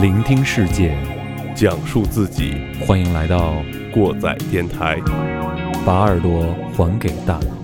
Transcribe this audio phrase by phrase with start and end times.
[0.00, 0.96] 聆听世界，
[1.54, 2.54] 讲述自己，
[2.84, 3.54] 欢迎来到
[3.94, 4.98] 过载电台。
[5.84, 7.61] 把耳朵还给大脑。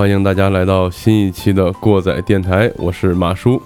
[0.00, 3.60] 欢迎大家来到新一期的过载电台，我是马叔。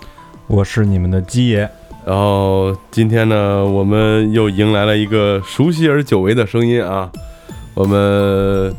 [0.49, 1.59] 我是你们的鸡爷，
[2.05, 7.09] 然后今天呢，我们又迎来了一个熟悉而久违的声音啊，
[7.75, 8.75] 我们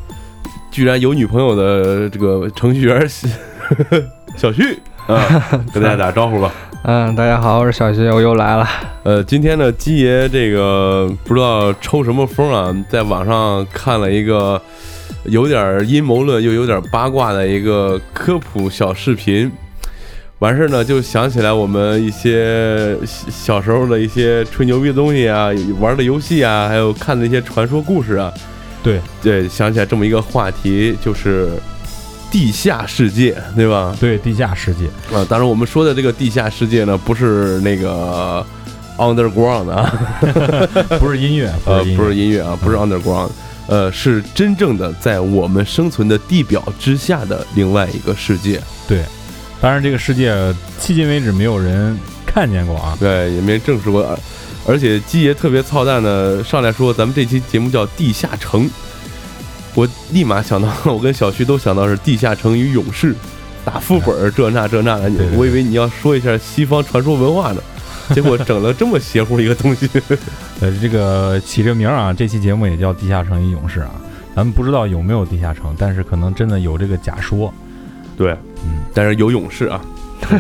[0.70, 3.08] 居然有女朋友的这个程序员
[4.36, 5.18] 小旭啊，
[5.74, 6.52] 跟大家打招呼吧。
[6.84, 8.68] 嗯，大家好，我是小徐，我又来了。
[9.04, 14.62] 呃，今天呢，鸡爷这个不知道抽什么风啊，在网上看了一个
[15.28, 19.52] 有点阴谋论又有点八卦的一个科普小视频，
[20.40, 28.32] 完事儿呢就想起来我们一些小小时候的一些吹牛逼的东西啊，玩的游戏啊，还有看的一些传说故事啊，
[28.84, 29.00] 对。
[29.24, 31.50] 对，想起来这么一个话题，就是
[32.32, 33.96] 地下世界，对吧？
[34.00, 38.46] 对，地下世界，啊，当然我们说的这个地下世界呢，不是那个
[38.98, 39.92] underground 啊，
[41.00, 43.30] 不是音乐，呃，不是音乐啊，不是 underground，
[43.68, 48.62] 呃，是真正的在我们生存的地表之下的另外一个世界。
[48.88, 49.04] 对。
[49.62, 50.32] 当然，这个世界
[50.80, 52.96] 迄今为止没有人看见过啊。
[53.00, 54.04] 对，也没人证实过。
[54.04, 54.20] 而
[54.68, 58.66] 而且基爷特别操蛋的上来说，咱们这期节目叫《地下城》，
[59.74, 63.14] 我立马想到，我跟小徐都想到是《地下城与勇士》，
[63.64, 65.10] 打副本儿 这那这那的。
[65.10, 67.62] 对对我以为你要说一下西方传说文化呢，
[68.14, 69.90] 结果整了这么邪乎一个东西。
[70.62, 73.92] 呃，这个起这名儿啊，这期节目也叫《地下城与勇士》啊。
[74.36, 77.54] 咱们不知道有没有地下城，但是可能真的有这个假说，
[78.18, 78.32] 对，
[78.66, 79.82] 嗯，但是有勇士啊。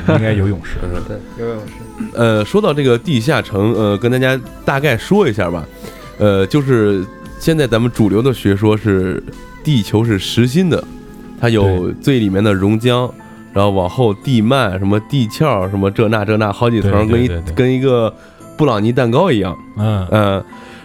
[0.09, 0.79] 应该有勇士。
[1.07, 1.73] 对，有勇士。
[2.13, 5.63] 呃，说到这个地下城，呃，跟大家大概说一下吧。
[6.17, 7.05] 呃，就是
[7.39, 9.21] 现在咱们主流的学说是
[9.63, 10.83] 地球是实心的，
[11.39, 13.11] 它有最里面的熔浆，
[13.55, 18.13] 然后往后地幔、什么地壳、什么这那这那好几层，跟一跟一个
[18.57, 19.57] 布朗尼蛋糕一样。
[19.77, 20.43] 嗯，嗯、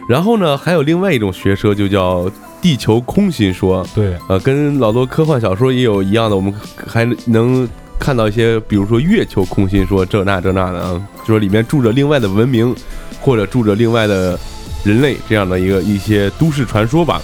[0.09, 2.31] 然后呢，还有另外一种学说，就叫
[2.63, 3.85] 地球空心说。
[3.93, 6.55] 对，呃，跟老多科幻小说也有一样的，我们
[6.87, 12.73] 还能看到一些，比如说月球空心说这那这那的啊，就说里面住着另外的文明，
[13.21, 14.39] 或者住着另外的
[14.85, 17.21] 人类这样的一个一些都市传说吧。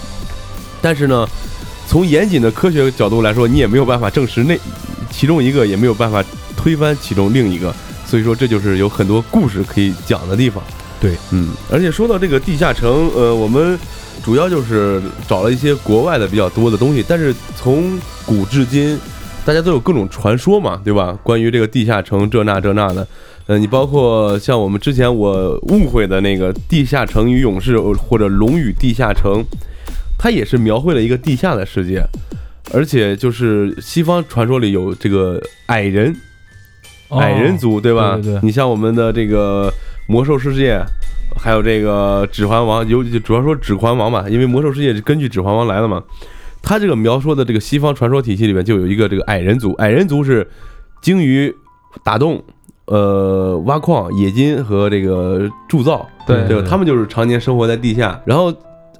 [0.81, 1.25] 但是呢，
[1.87, 4.59] 从严谨的科学角度来说，你也没有办法证实那
[5.17, 6.23] 其中一个，也没有办法
[6.55, 7.73] 推翻其中另一个，
[8.05, 10.63] 所以说这就是有很多故事可以讲的地方。
[11.01, 13.79] 对，嗯，而且说到这个地下城，呃，我们
[14.23, 18.95] 主要就是找了一些国外的比较多的东西，但是从古至今，
[19.43, 21.17] 大家都有各种传说嘛，对吧？
[21.23, 23.07] 关于这个地下城这那这那的，
[23.47, 29.43] 呃，你包括像我们之前我误会的那个《地下城与勇士》或者《龙与地下城》，
[30.15, 32.03] 它也是描绘了一个地下的世界，
[32.73, 36.15] 而且就是西方传说里有这个矮人，
[37.09, 38.15] 哦矮人族，对吧？
[38.15, 39.73] 对对对你像我们的这个
[40.07, 40.79] 魔兽世界，
[41.37, 46.03] 还有这个指环王，尤其主要说指环王吧，因为魔兽世界是根据指环王来的嘛。
[46.61, 50.45] 他这个描述的这个西方传说体系里面就有一个这个矮人族，矮人族是
[51.01, 51.53] 精于
[52.03, 52.43] 打洞、
[52.85, 56.61] 呃挖矿、冶金和这个铸造，对？
[56.63, 58.19] 他们就是常年生活在地下。
[58.25, 58.53] 然后，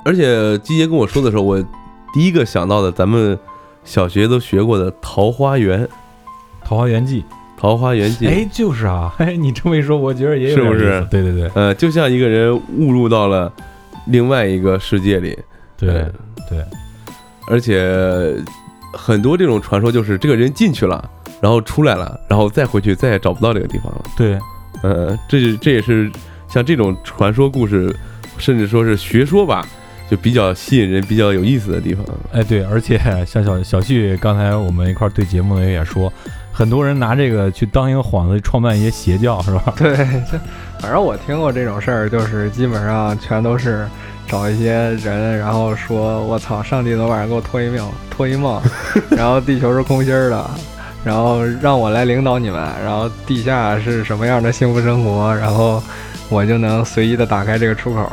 [0.06, 1.62] 而且基爷跟我说的时候，我
[2.14, 3.38] 第一个想到的，咱们
[3.88, 5.84] 小学都学过的《桃花源》。
[6.64, 7.22] 《桃花源记》。
[7.60, 10.80] 桃花源记，哎，就是啊， 哎，你这么一说，我觉得也有是意思。
[10.80, 11.50] 是对对对。
[11.56, 13.51] 呃，就像一个人误入到了
[14.06, 15.36] 另外一个世界里，
[15.75, 16.12] 对呃
[16.48, 16.63] 对，
[17.48, 18.36] 而且
[18.94, 21.10] 很多这种传说就是这个人进去了，
[21.42, 24.04] 然后出来了，然后再回去再也找不到这个地方了。
[24.16, 24.38] 对，
[24.84, 26.12] 呃，这这也是
[26.48, 27.92] 像这种传说故事，
[28.38, 29.68] 甚至说是学说吧，
[30.09, 32.06] 就比较吸引人、比较有意思的地方。
[32.31, 36.12] 哎对，而且像 小小旭刚才我们一块儿对节目的也说，
[36.51, 39.74] 很多人拿这个去当一个幌子，创办一些邪教，是吧？
[39.77, 39.95] 对，
[40.31, 40.39] 这
[40.80, 43.88] 反正我听过这种事儿，就是基本上全都是
[44.27, 44.71] 找一些
[45.04, 48.62] 人，然后说我操，上帝昨晚上给我托一命，托一梦，
[49.12, 50.50] 然后地球是空心儿的，
[51.03, 55.81] 然后让我来领导你们，然后地下是什么样的幸福生活，然后
[56.30, 58.12] 我就能随意的打开这个出口。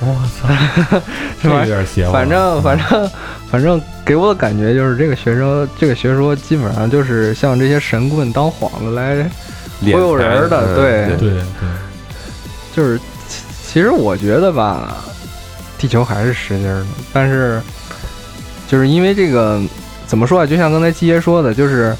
[0.00, 1.00] 我操，
[1.42, 2.12] 这有点邪乎。
[2.12, 3.10] 反正反正
[3.50, 9.28] 反正给我的感觉就是这个学生这个学说基本上就是像这些神棍当幌子来
[9.80, 11.42] 忽悠人的，对对对，
[12.74, 12.98] 就是
[13.28, 14.96] 其其实我觉得吧，
[15.78, 17.60] 地球还是实心的，但是
[18.66, 19.60] 就是因为这个
[20.06, 20.46] 怎么说啊？
[20.46, 21.96] 就像刚才七爷说的，就是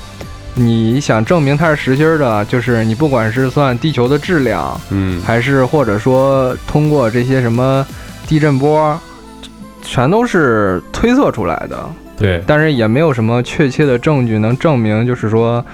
[0.59, 7.87] 你想证明它是实心的，就是你不管是算地球的质量，嗯，还是或者说通过这些什么
[8.27, 8.99] 地震波，
[9.83, 11.79] 全都是推测出来的。
[12.19, 15.65] 对但是也没有什么确切的证据能证明，就是说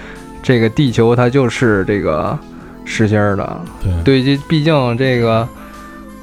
[0.42, 2.38] 这个地球它就是这个
[2.84, 3.60] 实心儿的。
[3.82, 5.48] 对对，这毕竟这个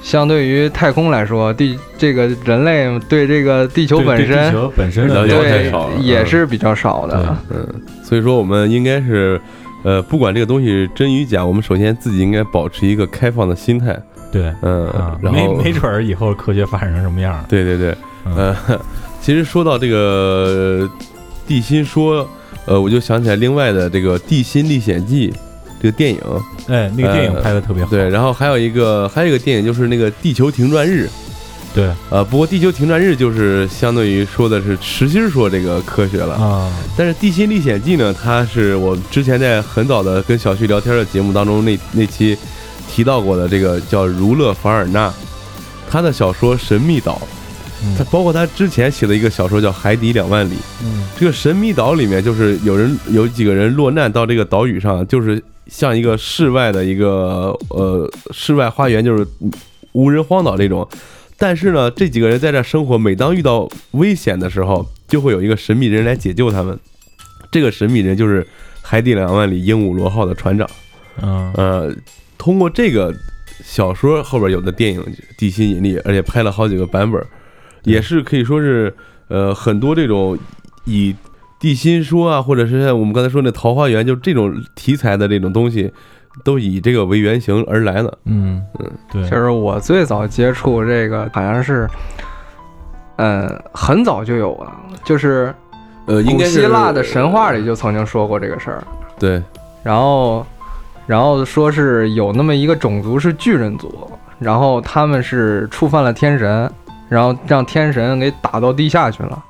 [0.01, 6.25] 相对于太空来说，地这个人类对这个地球本身地球本身了解太对少了也嗯。
[6.25, 7.37] 是比较少的。
[7.49, 7.67] 嗯，
[8.03, 9.39] 所以说我们应该是，
[9.83, 13.97] 呃，不管这个东西真与假，我们首先自己应该保持一个开放的心态，
[14.31, 14.51] 对。
[14.61, 17.45] 嗯，啊，然后没没准儿以后科学发展成什么样儿。
[17.47, 17.95] 对对对，
[18.25, 18.35] 嗯。
[18.35, 18.57] 呃，
[19.21, 20.89] 其实说到这个
[21.47, 22.27] 地心说，
[22.65, 25.29] 呃，我就想起来另外的这个《地心历险记》
[25.81, 26.21] 这个电影，
[26.67, 27.89] 哎，那个电影呃拍的特别好。
[27.89, 31.09] 对，然后还有一个还有一个电影就是那个《地球停转日》，
[31.75, 31.89] 对。
[32.11, 42.37] 呃，不过《地球停转日》就是相对于说的是实心说这个科学了，啊，但是《地心历险记》呢，它是我之前在很早的跟小旭聊天的节目当中那那期
[42.87, 45.11] 提到过的，这个叫儒勒·凡尔纳，
[45.89, 47.40] 他的小说《神秘岛》，嗯
[47.97, 50.53] 他包括他之前写的一个小说叫《海底两万里》。
[50.83, 59.27] 嗯这个神秘岛里面就是有人有几个人落难到这个岛屿上，就是像一个室外的一个呃室外花园，就是
[59.91, 60.87] 无人荒岛这种。
[61.37, 66.79] 但是呢，这几个人在这生活，每当遇到危险的时候，就会有一个神秘人来解救他们。
[67.51, 68.45] 这个神秘人就是
[68.81, 70.67] 海底两万里鹦鹉螺号的船长。
[71.21, 71.95] 嗯呃，
[72.37, 73.13] 通过这个
[73.63, 75.01] 小说后边有的电影
[75.37, 77.23] 《地心引力》，而且拍了好几个版本，
[77.83, 78.93] 也是可以说是
[79.27, 80.37] 呃很多这种
[80.85, 81.15] 以
[81.59, 85.91] 地心说啊，或者是像我们刚才说那桃花源，就这种题材的这种东西，
[86.43, 88.17] 都以这个为原型而来的。
[88.25, 91.87] 嗯嗯，对，就是我最早接触这个，好像是，
[93.17, 94.73] 嗯，很早就有了，
[95.03, 95.53] 就是
[96.07, 98.83] 呃，应古该希腊的神话里就曾经说过这个事儿。
[99.19, 99.41] 对，
[99.83, 100.43] 然后，
[101.05, 106.71] 然后说是有那么一个种族是巨人族，然后他们是触犯了天神，
[107.11, 109.43] 然后让天神给打到地下去了，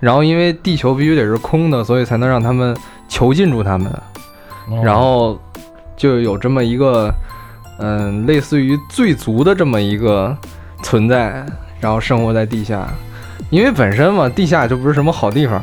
[0.00, 2.76] 然后因为地球必须得是空的，所以才能让他们
[3.08, 3.86] 囚禁住他们，
[4.68, 4.82] 哦。
[4.82, 5.40] 然后
[5.96, 7.14] 就有这么一个，
[7.78, 10.36] 嗯，类似于罪族的这么一个
[10.82, 11.46] 存在，
[11.78, 12.88] 然后生活在地下，
[13.50, 15.62] 因为本身嘛，地下就不是什么好地方，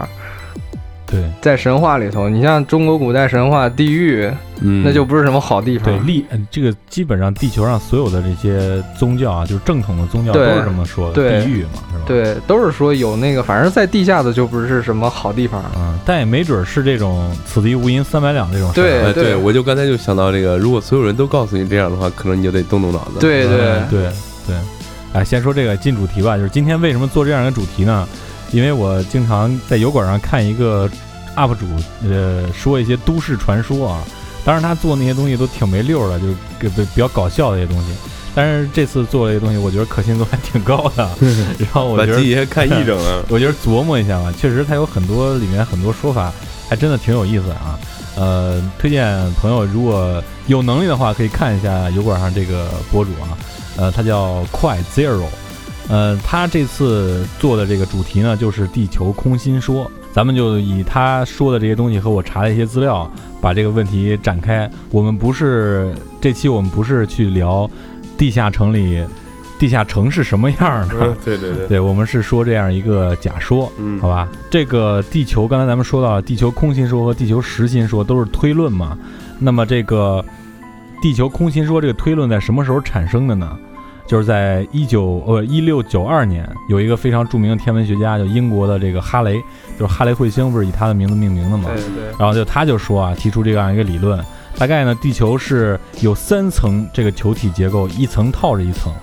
[1.14, 4.28] 对在神话里头，你像中国古代神话，地狱
[4.62, 5.86] 嗯，那就不是什么好地方。
[5.86, 12.04] 对历嗯这个基本上地球上所有的这些宗教啊，就是正统的宗教都是这么说的，对地狱嘛，是吧？。
[12.08, 15.64] 对，都是说有那个，反正在地下的就不是什么好地方。
[15.78, 24.04] 嗯，但也没准儿是这种此地无银三百两这种事儿对哎，对我就刚才就想到这个，如果所有人都告诉你这样的话，可能你就得动动脑子。，对对嗯对
[24.48, 24.56] 对，
[25.14, 28.08] 哎，先说这个进主题吧，就是今天为什么做这样一个主题呢？
[28.52, 30.88] 因为我经常在油管上看一个
[31.36, 31.66] UP 主，
[32.10, 34.04] 呃，说一些都市传说啊，
[34.44, 37.88] 当然他做那些东西都挺没溜儿的，就是给比比较搞笑的一些东西。
[38.36, 41.08] 但是这次做这些东西，我觉得可信度还挺高的。
[41.60, 43.22] 然后我把觉得也看一整啊。
[43.30, 46.34] 我觉得琢磨一下吧，确实它有很多里面很多说法，
[46.68, 47.80] 还真的挺有意思的啊。
[48.16, 53.38] 呃，推荐朋友如果有能力的话，可以看一下油管上这个博主啊，
[53.78, 55.26] 呃，他叫快 Zero，
[55.88, 59.90] 呃，他这次做的这个主题呢，就是地球空心说。
[60.14, 64.70] 咱们就以他说的这些东西和我查的一些资料，把这个问题展开。
[64.92, 67.70] 我们不是这期我们不是去聊
[68.16, 69.04] 地下城里，
[69.58, 74.30] 地下城是什么样的， 嗯，对对对，对，我们是说这样一个假说，嗯，好吧？
[74.52, 78.96] 这个地球，刚才咱们说到了，地球空心说和地球实心说都是推论嘛。
[79.40, 80.24] 那么这个
[81.02, 83.58] 地球空心说这个推论在什么时候产生的呢？
[84.06, 89.42] 就是在一九呃一六九二年，有一个非常著名的天文学家，就英国的这个哈雷，
[89.80, 91.70] 就是哈雷彗星，不是以他的名字命名的嘛？
[91.74, 94.24] 对对，然后就他就说啊，提出这样一个理论，
[94.58, 98.94] 大概呢，地球是有三层这个球体结构，一层套着一层，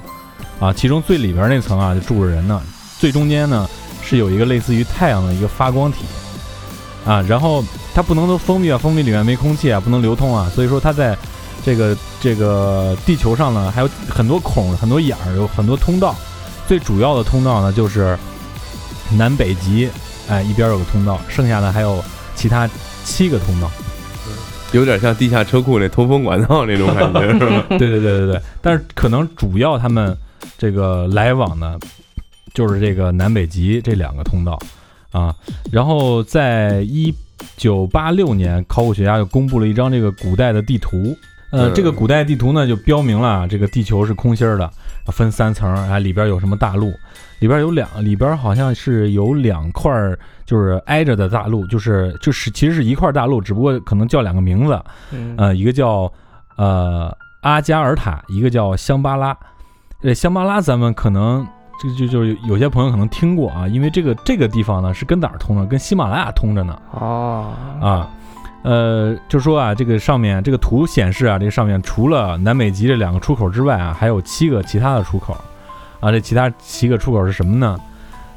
[0.60, 2.60] 啊，其中最里边那层啊就住着人呢，
[2.98, 3.68] 最中间呢
[4.02, 6.04] 是有一个类似于太阳的一个发光体，
[7.06, 7.64] 啊，然后
[7.94, 11.16] 它不能都封闭啊，封闭里面没空气啊，不能流通啊，所以说它在
[11.64, 16.14] 这个这个地球上呢还有很多孔、很多眼儿，有很多通道，
[16.66, 18.18] 最主要的通道呢就是
[19.16, 19.88] 南北极，
[20.28, 22.02] 哎，一边有个通道，剩下的还有
[22.34, 22.68] 其他
[23.04, 23.70] 七个通道。
[24.72, 27.64] 有点像地下车库那通风管道那种感觉， 是吧？
[27.70, 30.16] 对对对对对，但是可能主要他们
[30.56, 31.76] 这个来往呢，
[32.54, 34.56] 就是这个南北极这两个通道
[35.10, 35.34] 啊。
[35.72, 37.12] 然后在一
[37.56, 41.16] 九八六年，考古学家又公布了一张这个古代的地图。
[41.50, 44.70] 呃，嗯这个古代地图呢，就标明了啊这个地球是空心儿的，
[45.06, 46.92] 分三层，啊，里边有什么大陆，
[47.40, 54.80] 里边有两，里边好像是有两块儿，就是挨着的大陆，就是就是其实是一块大陆，只不过可能叫两个名字，
[55.10, 56.12] 嗯呃，一个叫
[56.56, 59.36] 呃阿加尔塔，一个叫香巴拉。
[60.02, 61.46] 这香巴拉咱们可能
[61.82, 65.66] 这就就是有些朋友可能听过啊，因为这个这个地方呢是跟哪儿通的？
[65.66, 68.08] 跟喜马拉雅通着呢哦啊。
[68.62, 75.36] 呃，就说啊，这个上面这个图显示啊，这上面除了南北极这两个出口之外啊，还有七个其他的出口
[76.00, 76.12] 啊。
[76.12, 77.78] 这其他七个出口是什么呢？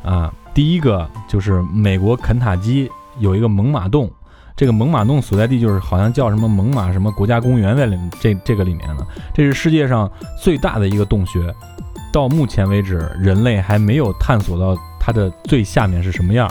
[0.03, 2.89] 啊，第一个就是美国肯塔基
[3.19, 4.09] 有一个猛犸洞，
[4.55, 10.09] 这个猛犸洞所在地就是好像叫什么猛犸什么国家公园在里这这个里面呢，这是世界上
[10.41, 11.53] 最大的一个洞穴。
[12.13, 16.47] 到目前为止，人类还没有探索到它的最下面是什么样，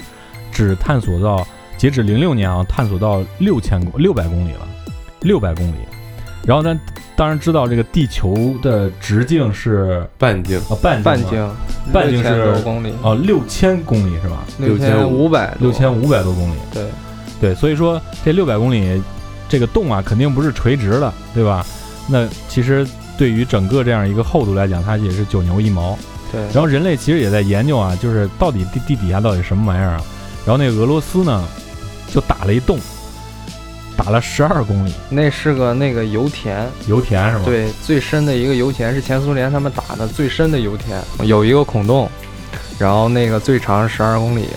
[0.50, 1.46] 只探索到
[1.82, 4.68] 截止零六年啊，探索到六千公六百公里了，
[5.22, 5.74] 六百公里。
[6.46, 6.78] 然后咱
[7.16, 11.56] 当然知道这个地球的直径是半径啊半半径径嘛，
[11.92, 14.44] 半径是六千多公里，啊六千公里是吧？
[14.58, 16.56] 六千五百六千五百多公里。
[16.72, 16.86] 对
[17.40, 19.02] 对，所以说这六百公里
[19.48, 21.66] 这个洞啊，肯定不是垂直的，对吧？
[22.08, 22.86] 那其实
[23.18, 25.98] 对于整个这样一个厚度来讲，它也是九牛一毛。
[26.30, 30.04] 对，然后人类其实也在研究啊，就是到底地地底下到底什么玩意儿啊？
[30.46, 31.44] 然后那个俄罗斯呢，
[32.12, 32.78] 就打了一洞，
[33.96, 42.10] 打了十二公里那是个那个油田，油田是吗？，对，最深的一个油田是前苏联他们打的最深的油田，有一个孔洞，
[42.78, 44.48] 然后那个最长十二公里。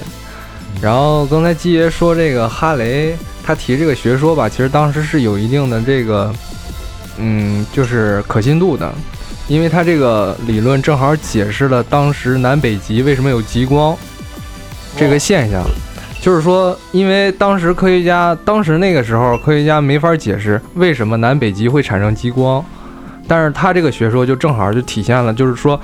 [0.81, 6.33] 然后刚才季爷说这个哈雷，他提这个学说吧，其实当时是有一定的这个，
[7.17, 8.93] 嗯，就是可信度的，
[9.47, 13.95] 因为他这个理论正好解释了当时南北极为什么有极光
[14.97, 15.63] 这个现象。
[16.25, 22.65] 就是说，因为当时科学家，当时那个时候科学家没法解释为什么南北极会产生极光，
[23.27, 25.79] 但是他这个学说就正好就体现了，就是说，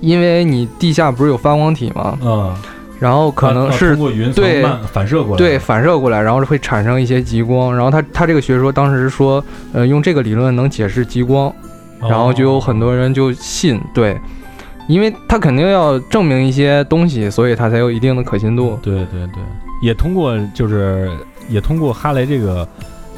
[0.00, 2.18] 因为你地下不是有发光体吗？
[2.22, 2.52] 嗯，
[2.98, 7.72] 然后可能是通过云对反射过来，对，反射过来，然后会产生一些极光。
[7.72, 9.40] 然后他他这个学说当时说，
[9.72, 11.46] 呃，用这个理论能解释极光，
[12.00, 14.20] 哦，然后就有很多人就信，对，
[14.88, 18.78] 因为他肯定要证明一些东西，所以他才有一定的可信度。
[18.82, 19.42] 对对对，
[19.82, 21.10] 也通过就是
[21.48, 22.68] 也通过哈雷这个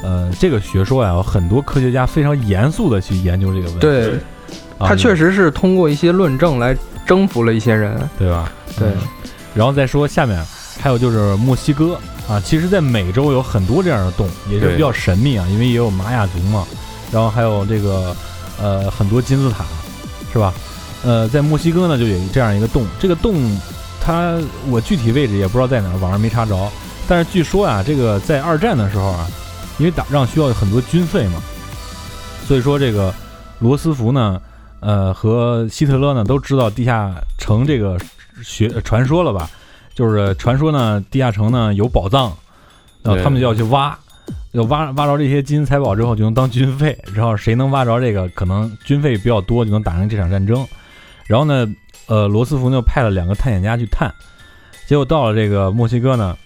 [0.02, 3.80] 呃这个学说呀，有很多科学家非常严肃的去研究这个问题。
[3.80, 4.14] 对，
[4.78, 7.98] 啊他确实是通过一些论证来征服了一些人。
[8.18, 8.52] 对吧？
[8.78, 8.96] 对嗯
[9.54, 10.40] 然后再说下面
[10.78, 11.98] 还有就是墨西哥
[12.28, 16.64] 啊，其实在美洲有很多这样的洞，也是比较神秘啊，因为也有玛雅族嘛，
[17.10, 18.14] 然后还有这个
[18.60, 19.64] 呃很多金字塔，
[20.32, 20.54] 是吧？
[21.04, 23.34] 呃，在墨西哥呢就有这样一个洞，这个洞
[24.00, 24.36] 它
[24.68, 26.70] 我具体位置也不知道在哪儿，网上没查着。
[27.06, 29.26] 但是据说啊，这个在二战的时候啊，
[29.78, 31.40] 因为打仗需要很多军费嘛，
[32.46, 33.14] 所以说这个
[33.60, 34.40] 罗斯福呢，
[34.80, 37.98] 呃和希特勒呢都知道地下城这个
[38.42, 39.48] 学传说了吧？
[39.94, 42.32] 就是传说呢，地下城呢有宝藏，
[43.02, 43.98] 然后他们就要去挖，
[44.52, 50.66] 要挖挖着这些金银财宝之后就能当军费， 然后谁能挖着这个，可能军费比较多，就能打赢这场战争。
[51.28, 51.66] 然后呢，
[52.06, 54.12] 呃，罗斯福呢就派了两个探险家去探，
[54.86, 56.36] 结果到了这个墨西哥呢，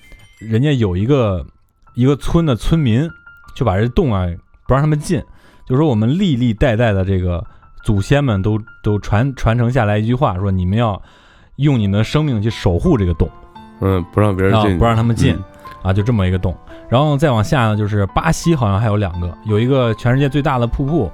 [0.40, 1.46] 人家有一个
[1.94, 3.08] 一个村的村民
[3.54, 4.26] 就把这洞啊
[4.66, 5.22] 不让他们进，
[5.68, 7.42] 就说我们历历代代的这个
[7.84, 11.00] 祖先们都都传传承下来一句话，说你们要
[11.56, 13.30] 用你们的生命去守护这个洞。
[13.80, 15.44] 嗯，不让别人啊进，不让他们进嗯
[15.84, 16.56] 啊，就这么一个洞。
[16.88, 21.10] 然后再往下呢，就是巴西好像还有两个，有一个全世界最大的瀑布，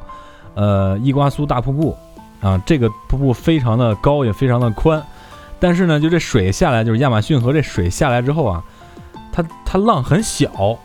[0.55, 1.97] 呃，伊瓜苏大瀑布
[2.41, 5.03] 啊，这个瀑布非常的高，也非常的宽，
[5.59, 8.63] 但是呢，就这水下来，就是亚马逊河这水下来之后啊，
[9.33, 10.79] 它它浪很小，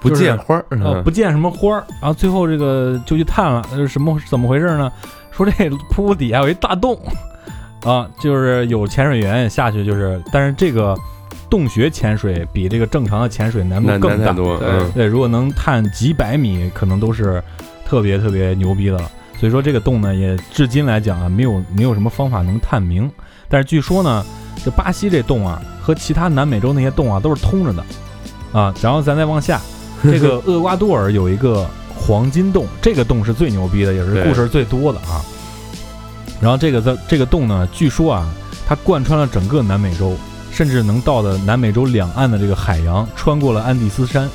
[0.00, 4.90] 不见花儿，呃，嗯不见什么花儿，然后最后这个就去探了，呃，什么怎么回事呢？
[5.32, 6.96] 说这瀑布底下有一大洞，
[7.84, 10.96] 啊，就是有潜水员也下去，就是，但是这个
[11.50, 14.32] 洞穴潜水比这个正常的潜水难度更大。
[14.94, 17.42] 对，如果能探几百米，可能都是
[17.84, 19.10] 特别特别牛逼的了。
[19.38, 23.10] 所以说这个洞呢，也至今来讲啊，没有没有什么方法能探明。
[23.48, 24.24] 但是据说呢，
[24.64, 27.84] 这巴西这洞啊，和其他南美洲那些洞啊都是通着的
[28.52, 28.74] 啊。
[28.80, 29.60] 然后咱再往下，
[30.02, 35.20] 这个厄瓜多尔有一个黄金洞，这个洞是最牛逼的，也是故事最多的啊。
[36.40, 38.28] 然后这个在这个洞呢，据说啊，
[38.66, 40.16] 它贯穿了整个南美洲，
[40.50, 44.28] 甚至能到的南美洲两岸的这个海洋，穿过了安第斯山。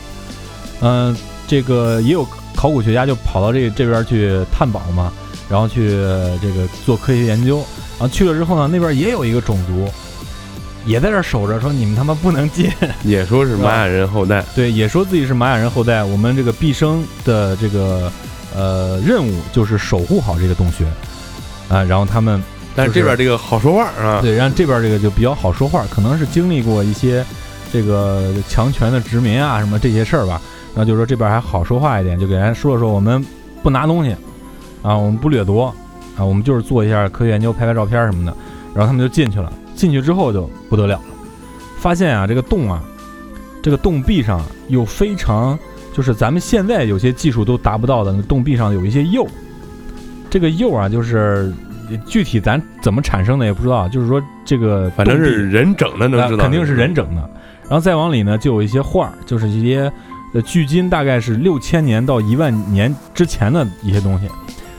[0.81, 1.15] 嗯、
[1.45, 2.25] 这个也有
[2.59, 5.13] 考古学家就跑到这这边去探宝嘛，
[5.49, 7.59] 然后去呃这个做科学研究，
[7.97, 9.87] 然后去了之后呢，那边也有一个种族，
[10.85, 12.69] 也在这守着，说你们他妈不能进，
[13.05, 18.11] 也说是玛雅人后代，对，也说自己是玛雅人后代，我们这个毕生的这个
[18.53, 20.83] 呃任务就是守护好这个洞穴，
[21.73, 22.43] 啊，然后他们
[22.75, 27.23] 但是这边这个好说话啊，对，然后这边这个就比较好说话，可能是经历过一些
[27.71, 30.41] 这个强权的殖民啊什么这些事儿吧，
[30.75, 33.23] 然后就说这边还好说话一点，就给人家说了说我们
[33.61, 34.15] 不拿东西
[34.81, 35.73] 啊，我们不掠夺
[36.17, 38.35] 啊，我们就是做一下科学研究，拍拍照片什么的，
[38.73, 41.03] 然后他们就进去了，进去之后就不得了了，
[41.77, 42.83] 发现啊这个洞啊，
[43.61, 45.57] 这个洞壁上有非常
[45.93, 49.27] 就是咱们现在有些技术都达不到的，那洞壁上有一些釉，
[50.29, 51.53] 这个釉啊就是。
[52.05, 57.29] 具体咱怎么产生的也不知道，就是说这个反正是人整的，能知道肯定是人整的。
[57.63, 59.91] 然后再往里呢，就有一些画儿，就是一些
[60.33, 64.29] 呃，距今大概是六千年到一万年之前的一些东西，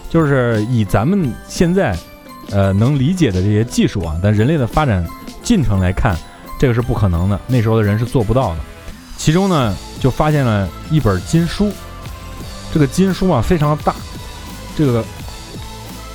[0.08, 1.98] 就是以咱们现在
[2.50, 5.04] 呃能理解的这些技术啊，但人类的发展
[5.42, 6.16] 进程来看，
[6.58, 8.60] 这个是不可能的，那时候的人是做不到的。
[9.16, 11.72] 其中呢，就发现了一本经书，
[12.72, 13.94] 这个经书啊非常大，
[14.76, 15.04] 这个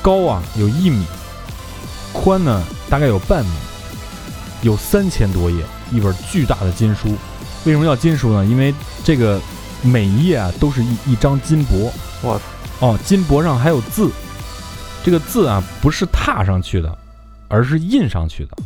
[0.01, 1.05] 高啊有一米，
[2.13, 3.51] 宽呢大概有半米。
[4.61, 7.09] 有三千多页，一本巨大的金书。
[7.65, 8.43] 为什么叫金书呢？
[8.43, 8.73] 因为
[9.05, 9.39] 这个
[9.83, 11.93] 每一页啊都是一一张金箔。
[12.23, 12.41] 我
[12.79, 14.09] 哦，金箔上还有字，
[15.03, 16.97] 这个字啊不是踏上去的，
[17.47, 18.57] 而是印上去的，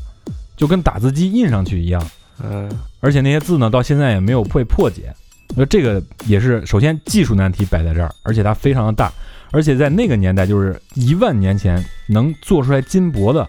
[0.55, 2.09] 就跟打字机印上去一样。
[2.41, 5.13] 嗯而且那些字呢，到现在也没有被破解。
[5.55, 9.11] 那这个也是首先技术难题摆在这儿，而且它非常的大，
[9.51, 13.45] 而且在那个年代，就是一万年前能做出来金箔的，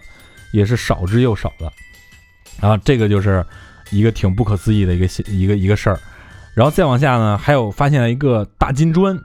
[0.52, 1.72] 也是少之又少的。
[2.60, 3.44] 然后这个就是
[3.90, 6.00] 一个挺不可思议的一个一个一个事儿。
[6.54, 9.18] 然后再往下呢，还有发现了一个大金砖，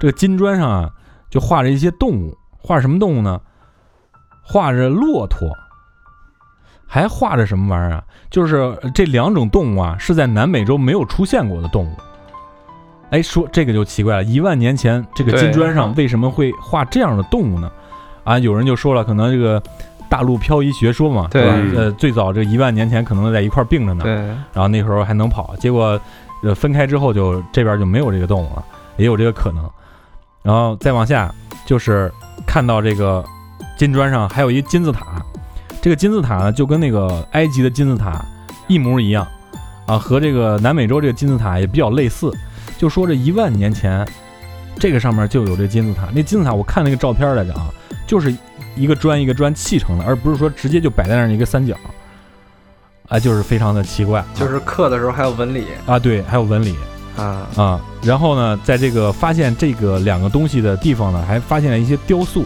[0.00, 0.90] 这个金砖上啊
[1.30, 3.40] 就画着一些动物，画什么动物呢？
[4.42, 5.50] 画着骆驼。
[6.88, 8.04] 还画着什么玩意儿啊？
[8.30, 11.90] 就是这两种动物啊，是在南美洲没有出现过的动物。
[13.10, 17.70] 哎，说这个就奇怪了，一万年前这个金砖上为什么会画这样的动物呢？
[18.22, 19.60] 啊，有人就说了，可能这个
[20.08, 21.56] 大陆漂移学说嘛，对吧？
[21.76, 24.14] 呃，最早这一万年前可能在一块儿并着呢，对，
[24.52, 26.00] 然后那时候还能跑，结果
[26.42, 28.64] 呃分开之后就这边就没有这个动物了，
[28.96, 29.68] 也有这个可能。
[30.42, 31.34] 然后再往下
[31.66, 32.12] 就是
[32.46, 33.24] 看到这个
[33.76, 35.20] 金砖上还有一金字塔，
[35.82, 38.24] 这个金字塔呢就跟那个埃及的金字塔
[38.68, 39.26] 一模一样
[39.86, 42.32] 啊，和这个南美洲这个金字塔也比较类似。
[42.78, 44.06] 就说这一万年前，
[44.78, 47.68] 这个上面就有这金字塔，那金字塔我看那个照片来着啊，
[48.06, 48.32] 就是
[48.76, 51.74] 一个砖一个砖砌成的，而不是说直接就摆在那儿一个三角。
[53.08, 56.76] 啊，就是非常的奇怪，就是刻的时候还有纹理啊，对，还有纹理
[57.16, 57.80] 啊，啊。
[58.02, 62.44] 然后呢，在这个发现这个两个东西的地方呢，还发现了一些雕塑，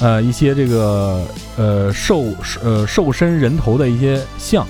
[0.00, 1.24] 呃，一些这个
[1.56, 2.24] 呃兽
[2.62, 4.66] 呃兽身人头的一些像，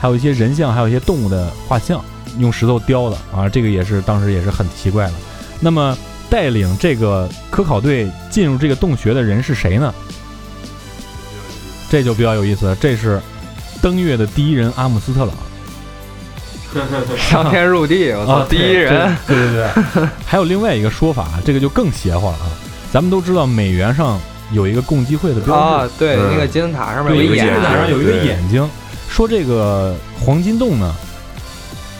[0.00, 2.04] 还有一些人像，还有一些动物的画像，
[2.38, 5.14] 用石头雕的啊，这个也是当时也是很奇怪的。
[5.60, 5.96] 那么
[6.28, 9.94] 带领这个科考队进入这个洞穴的人是谁呢？
[11.90, 13.20] 这就比较有意思了，这是
[13.80, 15.34] 登月的第一人阿姆斯特朗。
[17.18, 22.46] 上天入地，我操，啊，第一人，对对对对， 还有另外一个说法，这个就更邪乎了啊！
[22.92, 24.20] 咱们都知道美元上
[24.52, 26.30] 有一个共济会的标志，，啊对，嗯。
[26.30, 28.64] 那个金字塔上面，有一个金字塔上有一个眼睛，
[29.08, 30.94] 说这个黄金洞呢，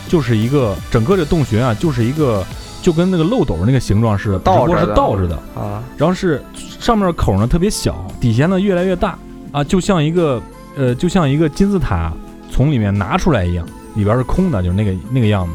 [0.09, 2.47] 就是一个整个这洞穴啊，就是一个
[2.81, 6.41] 就跟那个漏斗那个形状似的，只不过是倒着倒着的，啊，然后是
[6.79, 9.19] 上面口呢特别小，底下呢越来越大。
[9.53, 10.41] 啊，就像一个
[10.77, 12.13] 呃，就像一个金字塔
[12.51, 15.53] 从里面拿出来一样，里边是空的，就是那个那个样子。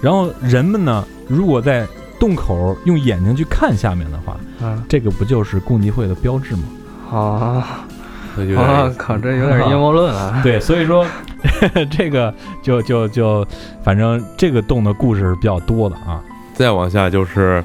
[0.00, 1.86] 然后人们呢，如果在
[2.18, 6.62] 洞口用眼睛去看下面的话，啊这个不就是共济会的标志吗？
[7.10, 7.84] 啊，
[8.36, 11.06] 有点啊，靠，这有点阴谋论啊， 对，所以说
[11.90, 12.32] 这个
[12.62, 13.46] 就就就，
[13.82, 16.20] 反正这个洞的故事是比较多的啊。
[16.54, 17.62] 再往下就是，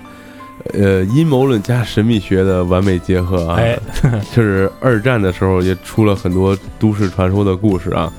[0.71, 3.57] 呃，阴谋论加神秘学的完美结合啊！
[3.57, 3.77] 哎，
[4.33, 8.11] 就是二战的时候也出了很多都市传说的故事啊，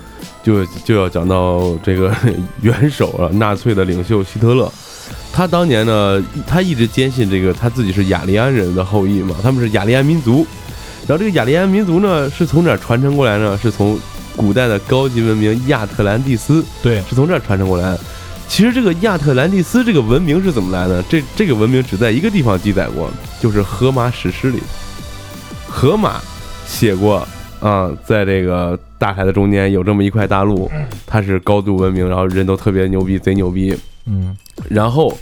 [0.43, 2.15] 就就要讲到这个
[2.61, 4.71] 元首啊，纳粹的领袖希特勒。
[5.33, 10.47] 他当年呢，他一直坚信这个他自己是雅利安人的后裔嘛，他们是雅利安民族。
[11.07, 13.59] 然后这个雅利安民族呢，是从哪儿传承过来呢？
[13.61, 13.99] 是从
[14.37, 18.01] 古代的高级文明亚特兰蒂斯对，是从这儿传承过来的。
[18.49, 21.03] 其实这个亚特兰蒂斯这个文明是怎么来的？
[21.05, 24.61] 这这个文明只在一个地方记载过，就是荷马史诗里。
[25.67, 26.21] 荷马
[26.67, 27.27] 写过
[27.59, 30.71] 啊，在这个大海的中间有这么一块大陆，
[31.05, 33.77] 它是高度文明，然后人都特别牛逼，贼牛逼。
[34.07, 34.37] 嗯
[34.69, 35.17] 然后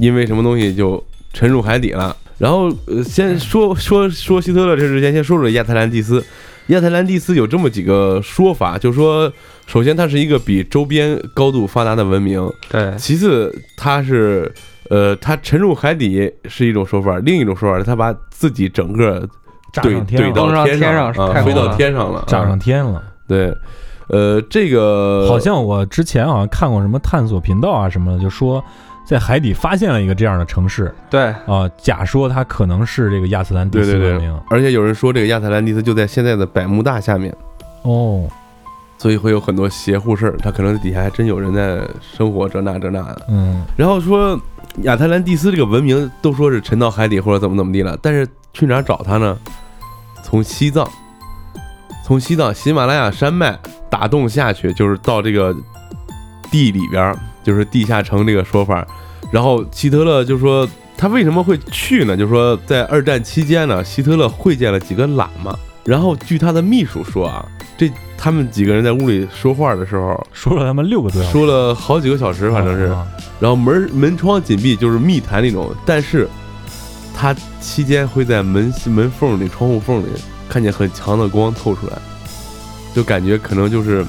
[0.00, 2.16] 因为什么东西就沉入海底了。
[2.38, 6.24] 然后呃，先说说说希特勒这之前，先说说亚特兰蒂斯。
[6.68, 9.32] 亚特兰蒂斯有这么几个说法，就说
[9.66, 14.52] 首先它是一个比周边高度发达的文明，对，其次它是
[14.90, 19.28] 呃它沉入海底是一种说法，另一种说法是它把自己整个
[19.72, 23.02] 炸怼怼到天上啊，飞到天上了，炸上啊天了。
[23.28, 23.52] 对，
[24.08, 28.64] 呃，这个好像我之前好像看过什么探索频道啊什么的，就说
[29.06, 37.34] 在海底发现了一个这样的城市对，啊，假说它可能是这个亚特兰蒂斯文明。，而且有人说这个亚特兰蒂斯就在现在的百慕大下面。
[37.82, 38.28] 哦，
[38.98, 43.26] 所以会有很多邪乎事儿，它可能底下还真有人在生活这那这那的。
[43.28, 44.36] 嗯然后说
[44.82, 49.38] 亚特兰蒂斯这个文明都说是沉到海底或者怎么怎么地了，但是去哪儿找它呢？
[50.24, 50.84] 从西藏，
[52.04, 53.56] 从西藏喜马拉雅山脉
[53.88, 55.54] 打洞下去，就是到这个
[56.50, 57.16] 地里边儿，
[57.46, 58.84] 就是地下城这个说法。
[59.30, 62.16] 然后希特勒就说他为什么会去呢？
[62.16, 67.46] 就说在二战期间呢，希特勒会见了几个喇嘛，然后据他的秘书说啊，
[67.78, 72.86] 这他们几个人在屋里说话的时候， 说了他们六个多小时，说了好几个小时，反正是，
[73.38, 76.28] 然后门门窗紧闭，就是密谈那种，但是
[77.14, 80.06] 他期间会在门门缝里、窗户缝里
[80.48, 81.98] 看见很强的光透出来，
[82.94, 84.06] 就感觉可能就是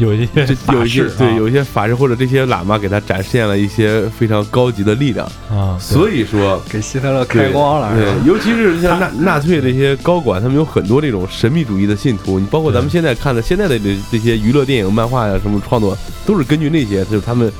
[0.00, 6.60] 有一些有一些对有一些法师或者这些喇嘛给他展现了一些非常高级的力量，啊，所以说。
[6.68, 12.38] 给希特勒开光了，是吧对，尤其是像纳 纳粹这些高管，他们有很多这种神秘主义的信徒。
[12.38, 17.52] 你包括咱们现在看的现在的这这些娱乐电影、漫画呀，什么创作，都是根据那些，就是他们，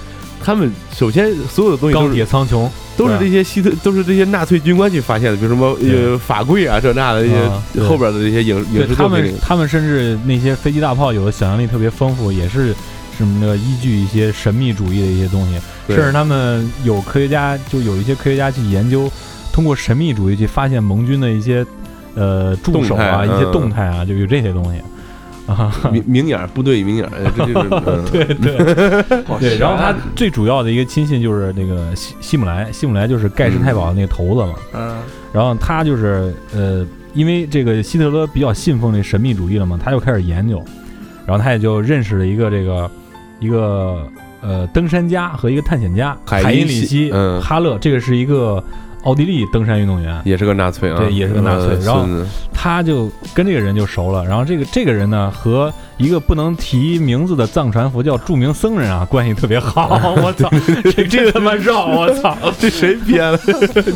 [0.42, 2.68] 他们首先所有的东西都钢铁苍穹
[3.00, 7.82] 都是这些希特，都是这些纳粹军官去发现的，比如什么呃法柜啊这那的这啊对。
[7.82, 12.74] 些后边的这些影影视作品他，们他们甚至那些飞机大炮有的想象力特别丰富，也是
[13.16, 15.58] 什么的依据一些神秘主义的一些东西，
[15.88, 19.10] 甚至他们有科学家就有一些科学家去研究，
[19.50, 21.64] 通过神秘主义去发现盟军的一些
[22.14, 23.52] 呃助手啊、一些嗯。
[23.52, 24.78] 动态啊，就有这些东西。
[24.78, 24.84] 啊。
[25.92, 29.38] 明明眼儿部队明眼儿，哎这就是嗯对 对。
[29.38, 34.54] 对， 然后他最主要的一个亲信就是那个希希姆莱，希姆莱就是盖世太保的那个头子嘛。
[34.74, 34.96] 嗯，
[35.32, 40.62] 然后他就是呃，因为这个希特勒比较信奉这神秘主义了嘛，他就开始研究，
[41.26, 42.90] 然后他也就认识了一个这个
[43.40, 44.06] 一个
[44.40, 47.40] 呃登山家和一个探险家海海因里希嗯。
[47.40, 48.62] 哈勒，这个是一个
[49.04, 51.68] 奥地利登山运动员，也是个纳粹啊，对也是个纳粹。
[51.68, 52.06] 呃然后
[52.52, 59.88] 他就跟这个人就熟了，然后这个这个人呢和一个不能提名字的藏传佛教著名僧人啊关系特别好，
[60.22, 60.50] 我操，
[60.94, 63.38] 这这他妈绕，我操， 这谁 编的？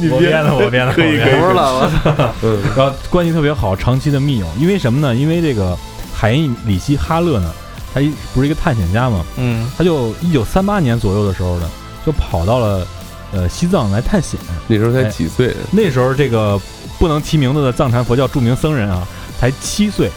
[0.01, 2.59] 你编的，我编的，可以可以我操，嗯。
[2.75, 4.47] 然后关系特别好，长期的密友。
[4.59, 5.15] 因为什么呢？
[5.15, 5.77] 因为这个
[6.15, 7.53] 海因里希哈勒呢，
[7.93, 11.69] 他一不是一个探险家嘛，嗯，他就一九三八年左右的时候呢，
[12.07, 12.87] 就跑到了
[13.35, 14.39] 呃西藏来探险。
[14.69, 15.55] 那时候才哎几岁？
[15.73, 16.59] 那时候这个
[16.99, 19.07] 不能提名字的藏传佛教著名僧人啊，
[19.39, 20.11] 才七岁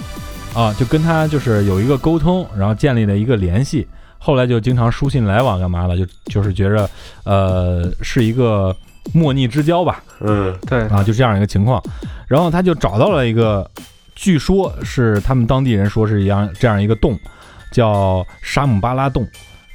[0.53, 3.87] 啊，就跟他就是有一个沟通，然后建立了一个联系。
[4.19, 5.95] 后来就经常书信来往，干嘛的？
[5.95, 6.89] 就就是觉着，
[7.23, 8.75] 呃，是一个
[9.13, 11.81] 莫逆之交吧，嗯对，啊，就这样一个情况。
[12.27, 13.69] 然后他就找到了一个，
[14.15, 17.17] 据说是他们当地人说是一样这样一个洞，
[17.71, 19.25] 叫沙姆巴拉洞。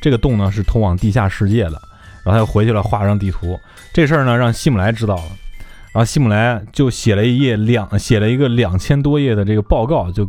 [0.00, 1.80] 这个洞呢是通往地下世界的。
[2.24, 3.58] 然后他又回去了，画张地图。
[3.92, 5.22] 这事儿呢让希姆莱知道了，
[5.92, 10.28] 然后希姆莱就写了一页两写了一个两千多页的这个报告，就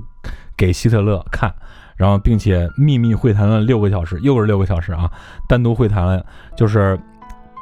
[0.58, 1.54] 给希特勒看。
[1.96, 5.10] 然后，并且秘密会谈了六个小时，又是六个小时啊，
[5.48, 6.26] 单独会谈了，
[6.58, 7.00] 就是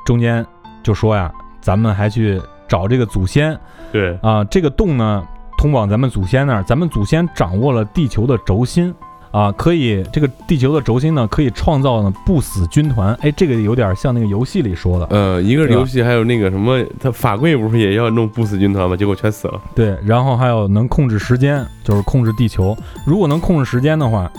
[0.06, 0.44] 中间
[0.82, 3.56] 就说呀，咱们还去找这个祖先
[3.92, 5.22] 对，啊，这个洞呢
[5.58, 8.92] 通往咱们祖先那儿，咱们祖先掌握了地球的轴心
[9.32, 18.96] 啊，可以这个地球的轴心呢可以创造呢不死军团，哎，这个有点像那个游戏里说的，呃，一个是游戏，还有那个什么，他法柜不是也要弄不死军团吗？
[18.96, 19.60] 结果全死了。
[19.74, 24.32] 对，然后还有能控制时间，就是控制地球，如果能控制时间的话。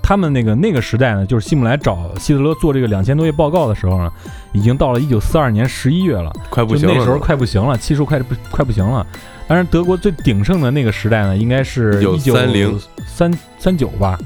[0.00, 4.10] 他们那个那个时代呢，就是希姆莱找希特勒做这个两千多页报告的时候呢，
[4.52, 9.06] 已经到了一九四二年十一月了，快不行了，那时候快不行了，气数快不快不行了。
[9.48, 14.18] 当然，德国最鼎盛的那个时代呢，应该是一九1930三三九吧，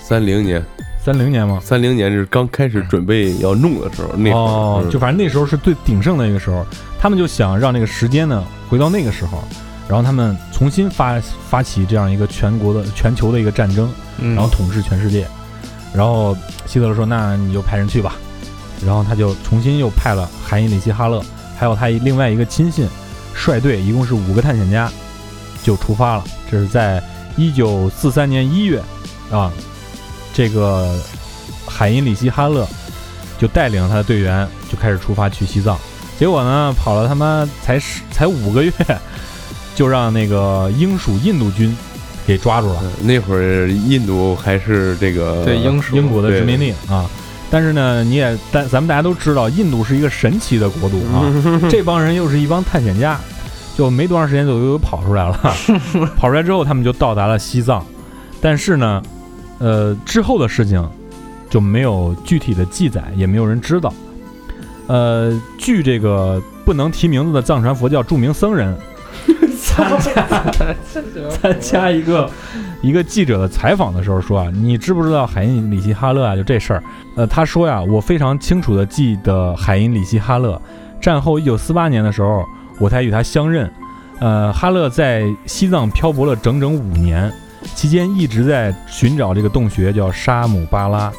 [0.00, 0.60] 三零年，
[1.02, 1.60] 三零年吗？
[1.62, 6.66] 三零年是刚开始准备要弄的时候，那哦，嗯就反正那时候是最鼎盛的一个时候，
[6.98, 9.44] 他们就想让那个时间呢回到那个时候，
[9.88, 15.26] 然后他们重新发发起这样一个全国的全球的一个战争，嗯然后统治全世界。
[15.92, 16.36] 然后
[16.66, 18.14] 希特勒说：“那你就派人去吧。”
[18.86, 21.20] 然后他就重新又派了海因里希·哈勒，
[21.58, 22.86] 还有他一另外一个亲信，
[23.34, 24.90] 率队，一共是五个探险家，
[25.62, 26.24] 就出发了。
[26.50, 27.02] 这是在
[27.36, 28.82] 一九四三年一月
[29.30, 29.50] 啊，
[30.34, 30.98] 这个
[31.66, 32.66] 海因里希·哈勒
[33.38, 35.78] 就带领他的队员就开始出发去西藏。
[36.18, 38.72] 结果呢，跑了他妈才十才五个月，
[39.74, 41.74] 就让那个英属印度军
[42.26, 42.82] 给抓住了。
[42.82, 47.08] 嗯那会儿印度还是这个对英属英国的对殖民地啊。
[47.50, 51.26] 但是呢，你也但咱们大家都知道，印度是一个神奇的国度啊。
[51.68, 53.18] 这帮人又是一帮探险家，
[53.76, 55.36] 就没多长时间就又跑出来了。
[56.16, 57.84] 跑出来之后，他们就到达了西藏。
[58.40, 59.02] 但是呢，
[59.58, 60.88] 呃，之后的事情
[61.50, 63.92] 就没有具体的记载，也没有人知道。
[64.86, 68.76] 呃，据这个不能提名字的藏传佛教著名僧人
[69.80, 72.30] 参加参加一个
[72.82, 76.36] 一个记者的采访的时候说啊，你知不知道海因里希哈勒啊？
[76.36, 76.82] 就这事儿，
[77.16, 80.60] 呃，他说呀，我非常清楚的记得海因里希哈勒。
[81.00, 82.44] 战后一九四八年的时候，
[82.78, 83.70] 我才与他相认。
[84.18, 87.32] 呃，哈勒在西藏漂泊了整整五年，
[87.74, 91.10] 期间一直在寻找这个洞穴，叫沙姆巴拉。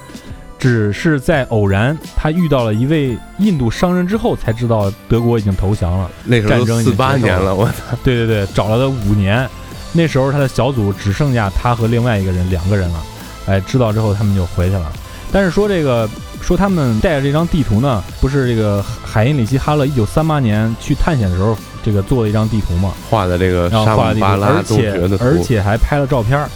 [0.61, 6.07] 只是在偶然，他遇到了一位印度商人之后，才知道德国已经投降了。
[6.23, 9.49] 那时候战争已经四八年了，我操对对对，找了他五年，
[9.91, 13.03] 那时候他的小组只剩下他和另外一个人两个人了。
[13.47, 14.93] 哎，知道之后他们就回去了。
[15.31, 16.07] 但是说这个
[16.41, 26.47] 说他们带着这张地图呢，不是这个海因里希哈勒一九三八年去探险的时候，这个做了一张地图嘛，画的这个然后沙画的地图，姆巴拉而且而且还拍了照片儿。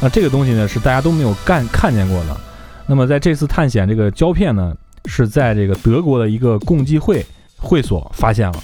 [0.00, 2.36] 啊，这个东西呢是大家都没有干看见过的。
[2.92, 4.76] 那么在这次探险，这个胶片呢
[5.06, 7.24] 是在这个德国的一个共济会
[7.56, 8.62] 会所发现了。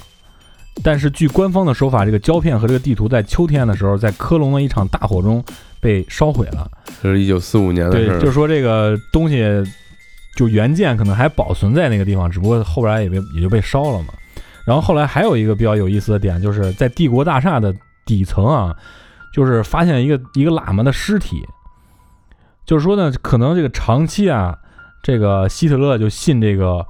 [0.84, 5.42] 但是据官方的说法，这个胶片和这个地图在秋天的时候，在科隆的一场大火中
[5.80, 6.70] 被烧毁了。
[7.02, 9.42] 这是一九四五年的对事，儿，就是说这个东西
[10.36, 14.08] 就原件可能还保存在那个地方，只不过后来也被也就被烧了嘛。
[14.66, 18.76] 然后后来还有一个比较有意思的点，就是在帝国大厦的底层啊，
[19.32, 21.42] 就是发现一个一个喇嘛的尸体。
[22.68, 24.54] 就是说呢，可能这个长期啊，
[25.02, 26.84] 这个希特勒就信这个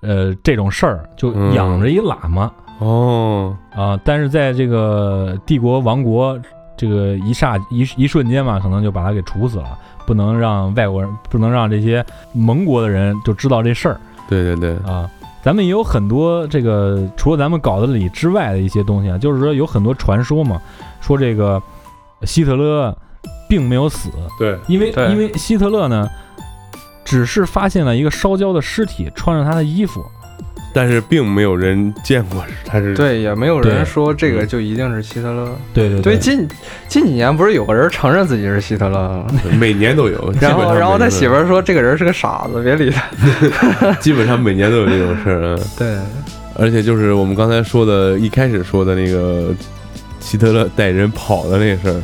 [0.00, 2.52] 呃这种事儿，就嗯养着一喇嘛。
[2.78, 6.38] 哦，啊，但是在这个帝国亡国
[6.76, 15.10] 这个一刹一一瞬间嘛，可能就把他给处死了，不能让外国人，不能让这些盟国的人就知道这事儿对对对，啊。
[15.42, 20.62] 咱们也有很多这个除了咱们稿子里之外的一些东西啊，就是说有很多传说嘛，
[21.00, 21.60] 说这个
[22.22, 22.96] 希特勒
[23.54, 26.08] 并没有死，对，因为因为希特勒呢
[27.04, 30.04] 只是发现了一个烧焦的尸体，穿着他的衣服，
[30.74, 35.56] 但是并没有人见过他是，对，也没有人说这个嗯就一定是希特勒。
[35.72, 36.48] 对对对，近
[36.88, 39.26] 近几年不是有个人承认自己是希特勒吗？
[39.56, 43.92] 每年都有， 然后然后他媳妇儿说这个人是个傻子，别理他。
[44.02, 45.96] 基本上每年都有这种事儿，嗯对，
[46.58, 49.54] 而且就是我们刚才说的，一开始说的那个
[50.18, 52.00] 希特勒带人跑的那事儿，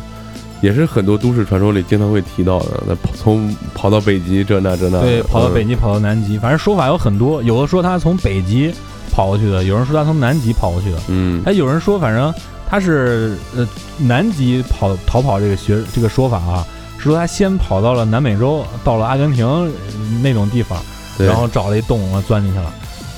[0.60, 2.82] 也是很多都市传说里经常会提到的。
[2.86, 7.42] 那跑从跑到北极这那这那，对，跑到北嗯极，跑到南极，反正说法有很多。
[7.42, 8.72] 有的说他从北极
[9.12, 12.32] 跑过去的，有人说他从南极跑过去的，嗯，还有人说反正
[12.68, 13.68] 他是呃
[13.98, 16.66] 南极跑逃跑这个学这个说法啊，
[16.98, 19.70] 是说他先跑到了南美洲，到了阿根廷呃
[20.22, 20.80] 那种地方，
[21.18, 22.72] 然后找了一洞，然后钻进去了，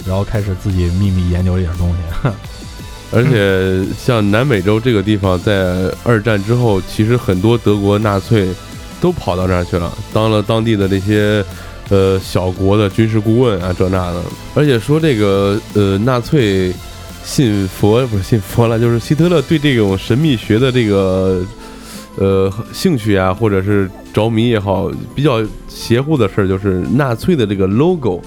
[0.06, 2.28] 然后开始自己秘密研究这点东西。
[3.12, 8.48] 而且像南美洲这个地方，在二战之后，其实很多德国纳粹
[9.00, 11.44] 都跑到那儿去了，当了当地的那些
[11.90, 14.22] 呃小国的军事顾问啊，这那的。
[14.54, 16.72] 而且说这个呃纳粹
[17.22, 21.44] 信佛不是信佛了，就是希特勒对这种神秘学的这个
[22.16, 28.22] 呃兴趣啊，或者是着迷也好，比较邪乎的事儿就是纳粹的这个 logo，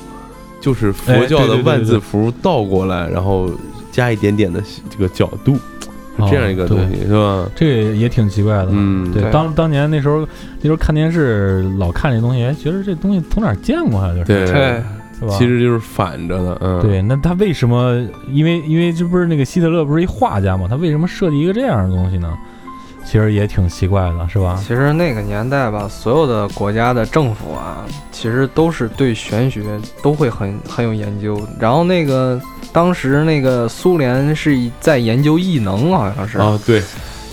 [0.62, 3.50] 就是佛哎教的万字符倒过来，然后
[3.96, 7.50] 加一点点的这个角度，是这样一个东西，是吧？
[7.56, 8.68] 这个也挺奇怪的。
[8.72, 10.28] 嗯，对，对当当年那时候
[10.60, 14.12] 那时候看电视老看这东西，哎觉得这东西从哪儿见过啊？
[14.12, 14.84] 就是对，对，
[15.18, 15.30] 是吧？
[15.38, 18.06] 其实就是反着的，嗯，对，那他为什么？
[18.30, 20.68] 因为因为这不是那个希特勒不是一画家嘛？
[20.70, 22.36] 他为什么设计一个这样的东西呢？
[23.06, 24.60] 其实也挺奇怪的，是吧？
[24.60, 29.62] 其实那个年代吧，所有的国家的政府啊，其实都是对玄学
[30.02, 31.40] 都会很很有研究。
[31.60, 32.42] 然后那个
[32.74, 36.38] 当时那个苏联是在研究异能，好像是。
[36.40, 36.82] 啊，对，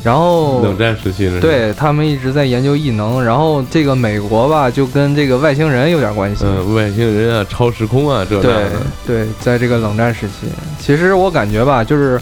[0.05, 3.25] 然后冷战时期的，，对他们一直在研究异能。
[3.25, 6.45] 然后这个美国吧，就跟这个外星人有点关系。
[6.47, 8.67] 嗯，外星人啊，超时空啊，这那对，
[9.07, 10.47] 对，在这个冷战时期，
[10.79, 12.21] 其实我感觉吧，就是，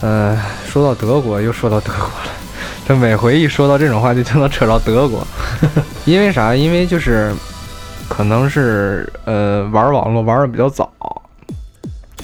[0.00, 2.30] 呃，说到德国，又说到德国了。
[2.86, 5.26] 这每回一说到这种话就，就能扯到德国，
[6.06, 6.54] 因为啥？
[6.54, 7.34] 因为就是，
[8.08, 10.92] 可能是呃玩网络玩的比较早，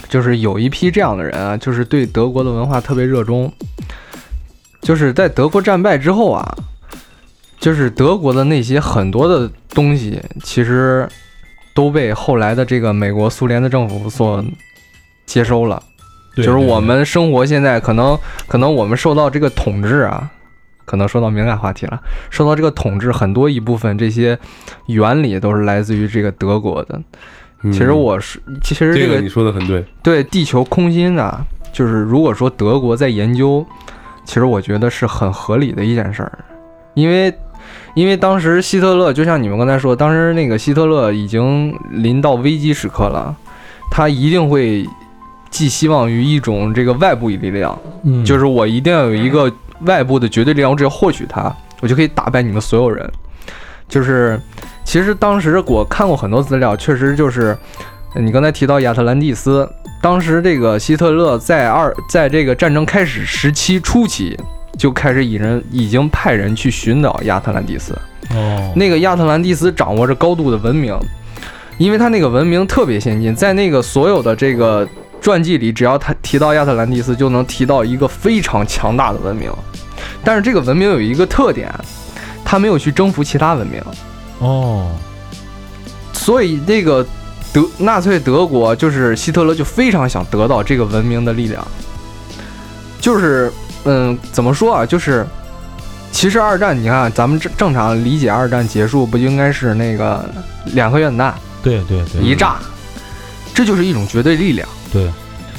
[0.09, 3.53] 就是有一批这样的人啊，就是对德国的文化特别热衷，
[4.83, 6.57] 就是在德国战败之后啊，
[7.59, 11.09] 就是德国的那些很多的东西，其实
[11.75, 14.45] 都被后来的这个美国、苏联的政府所
[15.27, 15.83] 接收了。
[16.35, 20.31] 对就是我们生活现在可能可能我们受到这个统治啊，
[20.85, 24.39] 可能说到敏感话题了，受到这个统治很多一部分这些
[24.87, 27.01] 原理都是来自于这个德国的。
[27.65, 31.41] 嗯其实我是其实这个这个你说的很对，对地球空心啊，
[31.73, 33.65] 就是如果说德国在研究，
[34.25, 36.39] 其实我觉得是很合理的一件事儿，
[36.95, 37.33] 因为
[37.95, 43.33] 因为当时希特勒就像你们刚才说，当时那个希特勒已经临到危机时刻了，
[43.93, 44.85] 他一定会
[45.53, 53.09] 寄希望于一种这个外部力量，嗯就是我一定要有一个外部的绝对力量，我只要获取它，我就可以打败你们所有人。
[53.89, 54.41] 就是
[54.85, 57.57] 其实当时我看过很多资料，确实就是
[58.15, 59.69] 呃你刚才提到亚特兰蒂斯，
[60.01, 64.37] 当时这个希特勒在二在这个战争开始时期初期
[64.79, 67.93] 就开始以人已经派人去寻找亚特兰蒂斯。
[68.31, 70.99] 哦，那个亚特兰蒂斯掌握着高度的文明，
[71.77, 74.89] 因为他那个文明特别先进，在那个所有的这个
[75.23, 79.51] 传记里，只要他提到亚特兰蒂斯，就能提到一个非常强大的文明。
[80.25, 81.73] 但是这个文明有一个特点，
[82.45, 83.81] 他没有去征服其他文明，
[84.41, 84.91] 哦，
[86.13, 87.07] 所以这个
[87.53, 91.65] 德纳粹德国就是希特勒就非常想得到这个文明的力量，
[93.01, 93.53] 就是
[93.85, 94.85] 嗯，怎么说啊？
[94.85, 95.25] 就是
[96.11, 100.29] 其实二战，你看咱们正正常理解二战结束不就应该是那个
[100.67, 102.57] 两颗原子弹对对对，一炸，
[103.55, 104.69] 这就是一种绝对力量。
[104.93, 105.11] 对，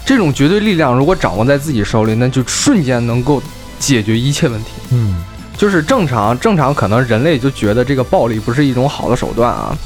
[0.06, 3.42] 这种绝对力量如果掌握在自己手里，那就瞬间能够
[3.80, 4.72] 解决一切问题。
[4.92, 5.24] 嗯，
[5.58, 9.78] 就是正常，正常可能人类就觉得这个暴力不是一种好的手段啊。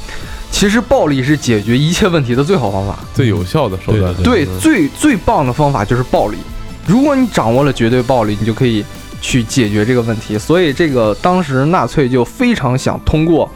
[0.50, 2.98] 其实暴力是解决一切问题的最好方法。
[3.14, 4.14] 最有效的手段。
[4.22, 6.38] 对最最棒的方法就是暴力。
[6.86, 8.82] 如果你掌握了绝对暴力，你就可以
[9.20, 10.38] 去解决这个问题。
[10.38, 13.48] 所以这个当时纳粹就非常想通过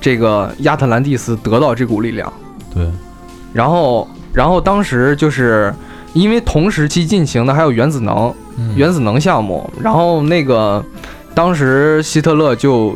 [0.00, 2.32] 这个亚特兰蒂斯得到这股力量。
[2.72, 2.88] 对，
[3.56, 5.72] 然后，然后当时就是
[6.12, 10.84] 因为同时期进行的还有原子能，嗯原子能项目，然后那个
[11.34, 12.94] 当时希特勒就，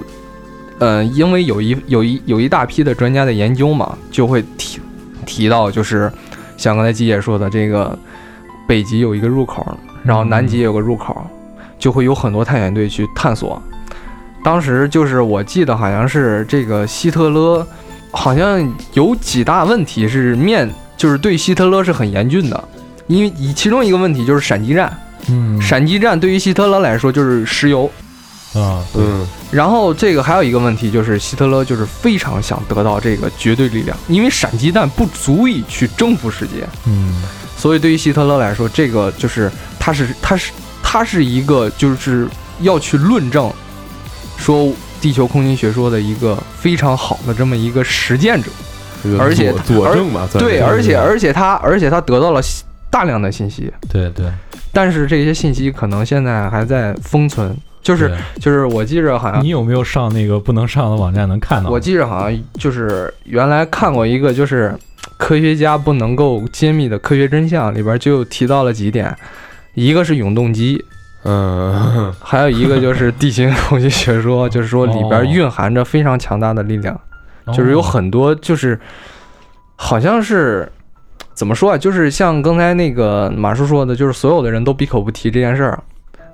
[0.78, 4.78] 呃，因为有一有一有一大批的专家的研究嘛，就会提
[5.24, 6.12] 提到就是
[6.58, 7.98] 像刚才季姐说的这个
[8.68, 9.66] 北极有一个入口，
[10.04, 11.26] 然后南极也有个入口，
[11.78, 13.60] 就会有很多探险队去探索。
[14.44, 17.66] 当时就是我记得好像是这个希特勒，
[18.10, 22.68] 好像有几大问题是面，就是对希特勒是很严峻的，
[23.06, 24.96] 因为以其中一个问题就是闪击战。
[25.28, 25.60] 嗯。
[25.60, 27.90] 闪击战对于希特勒来说就是石油，
[28.54, 37.22] 啊，嗯，然后这个还有一个问题就是希特勒就是非常想得到这个绝对力量，因为闪击弹不足以去征服世界，嗯。
[37.56, 40.50] 所以对于希特勒来说，这个就是他是他是
[40.82, 42.26] 他是一个就是
[42.62, 43.52] 要去论证
[44.38, 48.50] 说地球空心学说的一个非常好的这么一个实践者，
[49.18, 52.40] 而且佐佐证吧，对，而且而且他而且他得到了
[52.90, 54.26] 大量的信息，对对，
[54.72, 61.70] 但是这些信息可能现在还在封存，就是就是我记着好像你有没有上那个不能上的网站能看到？
[61.70, 64.76] 我记着好像就是原来看过一个，就是
[65.16, 69.16] 科学家不能够揭秘的科学真相，里边就提到了几点，
[69.74, 70.84] 一个是永动机，
[71.24, 76.94] 嗯， 还有一个就是地心空间学说， 就是说里边蕴含着非常强大的力量，
[77.44, 78.78] 哦就是有很多就是
[79.76, 80.70] 好像是。
[81.32, 81.78] 怎么说啊？
[81.78, 85.82] 就是像刚才那个马叔说的，就是所有的人都闭口不提这件事儿，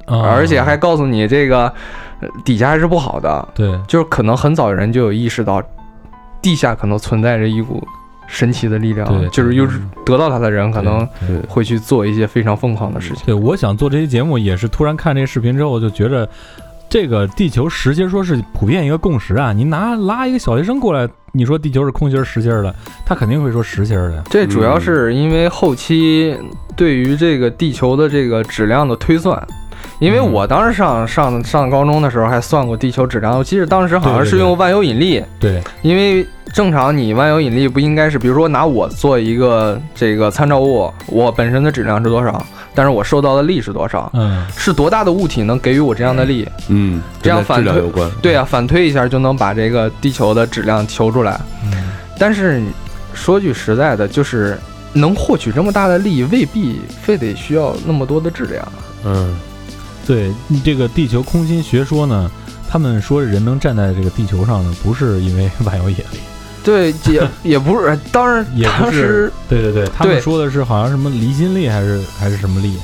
[0.07, 1.73] 啊而且还告诉你这个
[2.21, 5.63] 呃底下还是不好的，对就是可能很早人就有意识到，
[6.43, 7.87] 地下可能存在着一股
[8.27, 11.07] 神奇的力量，对，就是又是得到它的人可能
[11.49, 13.25] 会去做一些非常疯狂的事情。
[13.27, 16.29] 对，我想做这期节目也是突然看这个视频之后就觉着，
[16.89, 19.53] 这个地球实心说是普遍一个共识啊。
[19.53, 24.23] 你拿拉一个小学生过来，你说地球是空心儿实心儿的，他肯定会说实心儿的。
[24.29, 26.37] 这主要是因为后期
[26.75, 29.41] 对于这个地球的这个质量的推算。
[29.99, 30.33] 因为嗯。
[30.33, 42.45] 我当时上上上高中的时候还算过地球质量，我记得当时好像是用万有引力，对，因为正常你万有引力不应该是，比如说拿我做一个这个参照物，我本身的质量是多少，
[42.75, 46.49] 但是我受到的力是多少，嗯，是多大的物体能给予我这样的力？
[46.69, 47.83] 嗯，这样反推
[48.21, 51.41] 对啊，反推一下就能把这个地球的质量求出来。
[51.65, 51.93] 嗯。
[52.19, 52.63] 但是
[53.13, 54.59] 说句实在的，就是
[54.93, 58.67] 能获取这么大的力，未必非得需要那么多的质量。
[59.05, 59.37] 嗯，
[60.07, 60.33] 对，
[60.65, 62.31] 这个地球空心学说呢，
[62.69, 66.19] 他们说人能站在这个地球上呢，不是因为万有引力，
[66.63, 72.77] 对，也 也不是，当然也不是对对对，他们说的是好像什么离心力还是还是什么力，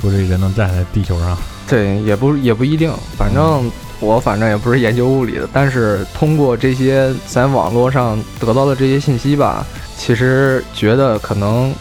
[0.00, 1.36] 说这人能站在地球上。
[1.68, 9.66] 对，也不也不一定，反正我反正也不是研究物理的，但是通过这些在网络上得到的这些信息吧，
[9.96, 11.72] 其实觉得可能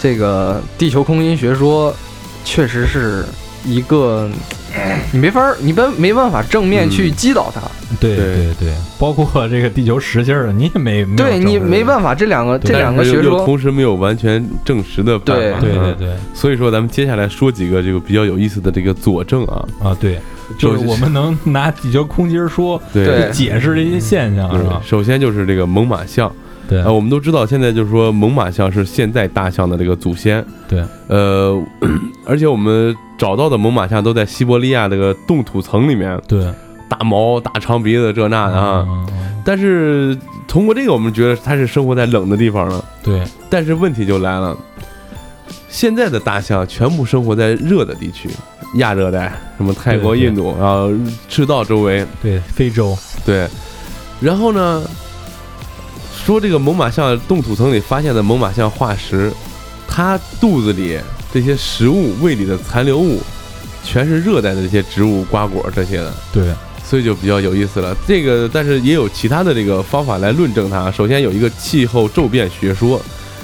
[0.00, 1.94] 这个地球空心学说
[2.44, 3.24] 确实是
[3.66, 4.30] 一个
[5.12, 7.60] 你没法儿，你没没办法正面去嗯击倒它，
[7.98, 15.58] 对对对对，包括这个地球实心儿的，你也没没对你没办法，这两个这两个学说，同时没有完全证实的办法。
[15.58, 19.64] 嗯对对对所以说，咱们接下来说几个这个比较有意思的这个佐证啊。
[19.82, 20.20] 啊对，
[20.58, 24.80] 就是我们能拿地球空心儿说对解释这些现象，是吧，？
[24.84, 26.30] 首先就是这个猛犸象
[26.68, 30.44] 对啊，我们都知道，现在就是说猛犸象是现在大象的这个祖先。
[30.68, 31.56] 对，呃，
[32.26, 36.44] 而且我们找到的猛犸象都在西伯利亚这个冻土层里面，对
[36.88, 38.86] 大毛、大长鼻子这那的啊。
[39.44, 40.16] 但是
[40.48, 42.84] 通过这个，我们觉得它是生活在冷的地方了。
[43.02, 44.56] 对但是问题就来了，
[45.68, 48.28] 现在的大象全部生活在热的地区，
[48.74, 50.90] 亚热带，什么泰国、印度，然后
[51.28, 53.46] 赤道周围，对，非洲对。
[54.20, 54.82] 然后呢，
[56.26, 59.32] 说这个猛犸象冻土层里发现的猛犸象化石，
[59.86, 60.98] 它肚子里
[61.32, 63.20] 这些食物、胃里的残留物，
[63.84, 66.12] 全是热带的这些植物、瓜果这些的。
[66.32, 66.52] 对
[66.82, 67.96] 所以就比较有意思了。
[68.08, 70.90] 这个，但是也有其他的这个方法来论证它。
[70.90, 73.00] 首先有一个气候骤变学说，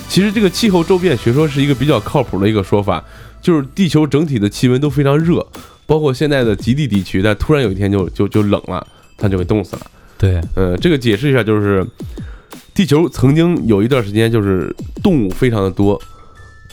[0.08, 3.00] 其实这个气候骤变学说是一个比较靠谱的一个说法，
[3.40, 5.46] 就是地球整体的气温都非常热，
[5.86, 8.84] 包括现在的极地地区，但突然有一天就就就冷了，
[9.16, 9.82] 它就给冻死了。
[10.18, 11.86] 对呃，这个解释一下，就是
[12.74, 16.00] 地球曾经有一段时间就是动物非常的多，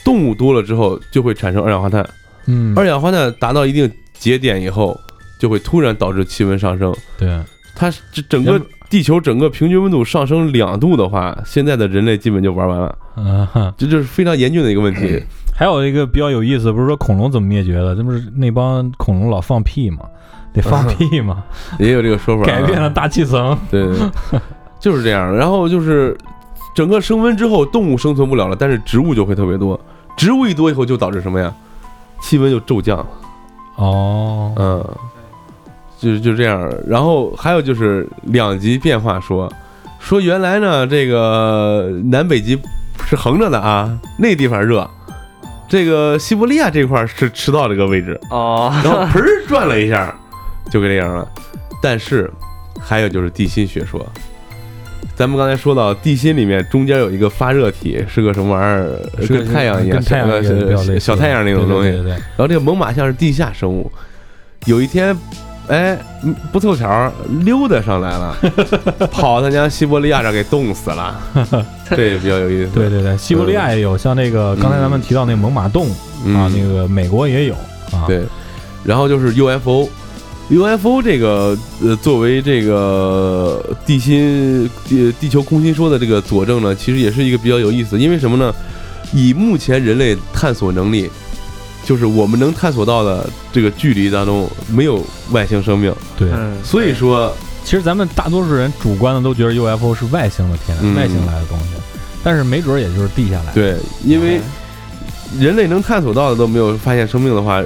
[0.06, 2.08] 动物多了之后就会产生二氧化碳，
[2.46, 5.00] 嗯二氧化碳达到一定节点以后，
[5.40, 6.96] 就会突然导致气温上升。
[7.18, 7.38] 对
[7.76, 13.74] 它这整个地球整个平均温度上升两度的话，现在的人类基本就玩完了，嗯哼。
[13.78, 15.22] 这就是非常严峻的一个问题。
[15.54, 17.94] 还有一个比较有意思，不是说恐龙怎么灭绝的？
[17.96, 20.00] 这不是那帮恐龙老放屁吗？
[20.52, 21.44] 得放屁吗，
[21.78, 23.56] 也有这个说法啊，改变了大气层。
[23.70, 23.96] 对，对
[24.32, 24.40] 对
[24.80, 25.36] 就是这样。
[25.36, 26.18] 然后就是
[26.74, 29.80] 整个升温之后，动物生存不了了，但是植物就会特别多。
[30.18, 31.54] 植物一多以后，就导致什么呀？
[32.22, 33.06] 气温就骤降。
[33.76, 34.86] 哦，嗯，
[35.98, 36.70] 就就这样。
[36.86, 39.52] 然后还有就是两极变化说，
[40.00, 42.60] 说原来呢，这个南北极
[43.08, 44.86] 是横着的啊，那地方热。
[45.70, 50.14] 这个西伯利亚这块儿是赤道这个位置，哦，然后盆儿转了一下，
[50.70, 51.26] 就给这样了。
[51.82, 52.30] 但是
[52.82, 54.06] 还有就是地心学说，
[55.20, 58.98] 咱们刚才说到地心里面中间有一个发热体，是个什么玩意儿？
[59.22, 61.90] 是跟太阳一样，太阳小太阳那种东西。
[61.90, 63.92] 对对对对然后这个猛犸象是地下生物，
[64.64, 65.14] 有一天，
[65.68, 67.12] 哎，嗯不凑巧
[67.44, 68.34] 溜达上来了，
[69.12, 71.20] 跑他娘西伯利亚这给冻死了，
[71.90, 72.72] 这也比较有意思。
[72.74, 75.88] 对对对，西伯利亚也有，像那个刚才咱们提到那个猛犸洞
[76.24, 77.54] 嗯啊，那个美国也有
[77.92, 78.08] 啊。
[78.08, 78.24] 对，
[78.86, 79.90] 然后就是 UFO。
[80.50, 88.00] UFO 这个呃，作为这个地心地地球空心说的这个佐证呢，其实也是一个比较有意思。
[88.00, 88.54] 因为什么呢？
[89.14, 91.10] 以目前人类探索能力，
[91.84, 95.94] 就是我们能探索到的这个距离当中，没有外星生命。
[96.18, 101.66] 对，嗯，所以说，其实咱们大多数人主观的都觉得 UFO 是外星的天嗯外星来的东西，
[102.24, 103.54] 但是没准儿也就是地下来的。
[103.54, 104.40] 对，因为
[105.40, 107.64] 人类能探索到的都没有发现生命的话，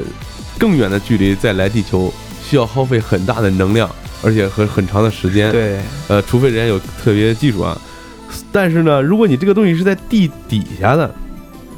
[0.57, 2.13] 更远的距离再来地球，
[2.43, 3.89] 需要耗费很大的能量，
[4.21, 5.51] 而且和很长的时间。
[5.51, 7.75] 对，呃，除非人家有特别的技术啊。
[8.51, 11.09] 但是呢，如果你这个东西是在地底下的，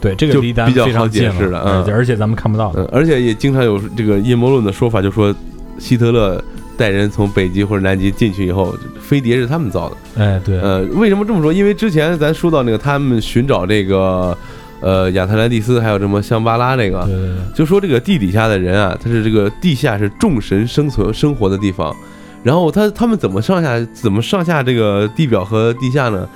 [0.02, 2.84] 对，这个就离咱比较好非常近解释了嗯而且而且咱们看不到的。
[2.84, 5.34] 嗯，而且也经常有这个阴谋论的说法，就说
[5.78, 6.42] 希特勒
[6.78, 9.98] 带人从北极或者南极进去以后，飞碟是他们造的。
[10.18, 11.52] 哎，对，呃，为什么这么说？
[11.52, 14.38] 因为之前咱说到那个他们寻找这个
[14.82, 21.96] 呃亚特兰蒂斯，还有什么香巴拉这个，对对对，就说这个地底下的人啊，他是这个地下是众神生存生活的地方，
[22.44, 26.28] 然后他他们怎么上下怎么上下这个地表和地下呢？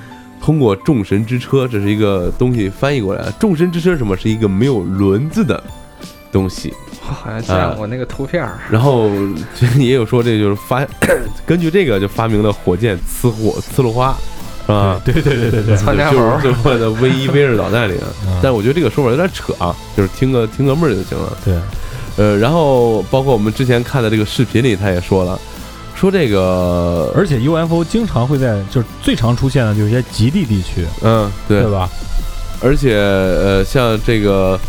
[0.42, 3.30] 通过众神之车，这是一个东西翻译过来。
[3.38, 4.16] 众神之车什么？
[4.16, 5.62] 是一个没有轮子的
[6.32, 6.74] 东西。
[7.02, 8.58] 我好像见过那个图片儿。
[8.72, 9.12] 然后
[9.78, 10.88] 也有说，这就是发
[11.46, 14.39] 根据这个就发明了火箭呲火呲了花，是
[14.70, 15.02] 吧？
[15.04, 17.96] 对对对对对，参加猴儿就是就放在 V 一 V 二导弹里
[18.42, 21.38] 但我觉得这个说法有点扯啊，就是听个听个闷儿就行了。
[21.44, 21.56] 对，
[22.18, 25.40] 呃，然后包括我们之前看的这个视频里，他也说了，
[25.96, 31.90] 说这个，而且 UFO 经常会在就是最常出现的就是一些极地地区，嗯，对对，吧？
[32.62, 34.60] 而且呃，像这个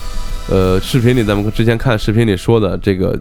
[0.48, 3.18] 呃视频里，咱们之前看视频里说的，这个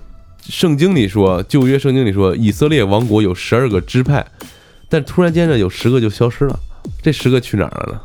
[0.48, 4.26] 圣经里说，旧约圣经里说，以色列王国有十二个支派，
[4.88, 6.60] 但突然间呢，有十个就消失了，
[7.02, 8.00] 这十个去哪儿了呢？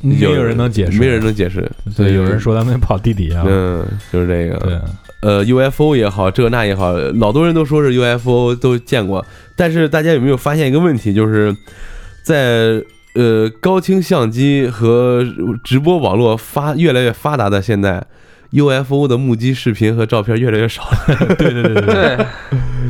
[0.00, 1.70] 没有人能解释，没人能解释。
[1.96, 3.44] 对，有人说他们跑地底下了。
[3.46, 4.58] 嗯，就是这个。
[4.58, 4.80] 对，
[5.20, 9.24] 呃 UFO 也好，这那也好，老多人都说是 UFO 都见过，
[9.56, 11.56] 但是大家有没有发现一个问题，就是
[12.24, 12.82] 在
[13.14, 15.24] 呃高清相机和
[15.62, 18.04] 直播网络发越来越发达的现在
[18.50, 22.26] ，UFO 的目击视频和照片越来越少了，对对对，对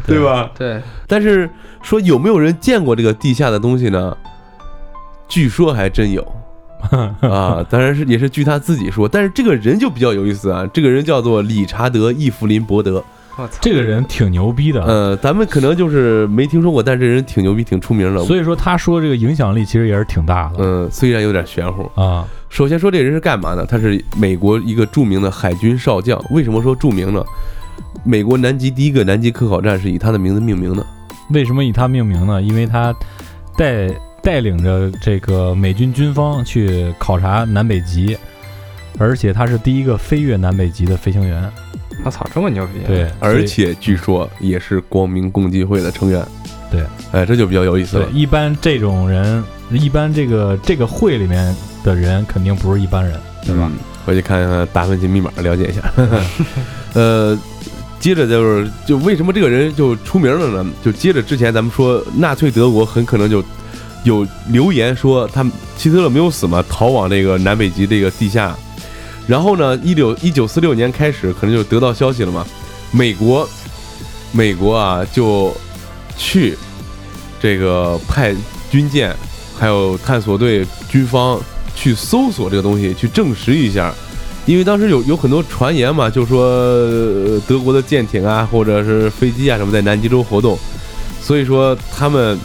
[0.06, 0.50] 对吧？
[0.56, 1.50] 对，但是
[1.82, 4.16] 说有没有人见过这个地下的东西呢？
[5.32, 6.22] 据说还真有
[7.22, 9.08] 啊，当然是也是据他自己说。
[9.08, 13.02] 但是这个人就比较有意思啊，这个人叫做理查德·伊芙林·伯德。
[13.38, 14.84] 我操，这个人挺牛逼的。
[14.84, 18.22] 呃，咱们可能就是没听说过，但是这人挺牛逼，挺出名的。
[18.26, 21.90] 所以说他说这个影响力其实也是挺大的嗯，虽然有点玄乎。
[21.98, 22.28] 啊。
[22.50, 23.64] 首先说这人是干嘛的？
[23.64, 26.22] 他是美国一个著名的海军少将。
[26.30, 27.24] 为什么说著名呢？
[28.04, 30.84] 美国南极第一个南极科考站是以他的名字命名的。
[31.30, 32.42] 为什么以他命名呢？
[32.42, 32.94] 因为他
[33.56, 33.88] 带
[34.22, 38.16] 带领着这个美军军方去考察南北极，
[38.98, 41.50] 而且他是第一个飞越南北极的飞行员。
[42.04, 42.80] 我操，这么牛逼！
[42.86, 46.24] 对，而且据说也是光明共济会的成员。
[46.70, 48.06] 对，哎，这就比较有意思了。
[48.06, 51.54] 对一般这种人，一般这个这个会里面
[51.84, 53.70] 的人肯定不是一般人，对吧？
[53.70, 53.78] 嗯？
[54.04, 55.82] 回去看看达芬奇密码，了解一下。
[56.94, 57.38] 呃，
[58.00, 60.70] 接着就是，就为什么这个人就出名了呢？
[60.82, 63.44] 就接着之前咱们说，纳粹德国很可能就
[64.04, 68.56] 有留言说他们希特勒没有死嘛，逃往这个南北极这个地下。
[69.26, 72.44] 然后呢，一九一九四六年开始，可能就得到消息了嘛，
[72.90, 73.48] 美国，
[74.32, 75.54] 美国啊就
[76.16, 76.58] 去
[77.40, 78.34] 这个派
[78.70, 79.14] 军舰，
[79.56, 81.40] 还有探索队、军方
[81.74, 83.94] 去搜索这个东西，去证实一下。
[84.44, 86.44] 因为当时有有很多传言嘛，就说
[87.46, 90.58] 德国的舰艇啊，或者是飞机啊什么在南极洲活动，
[91.20, 92.36] 所以说他们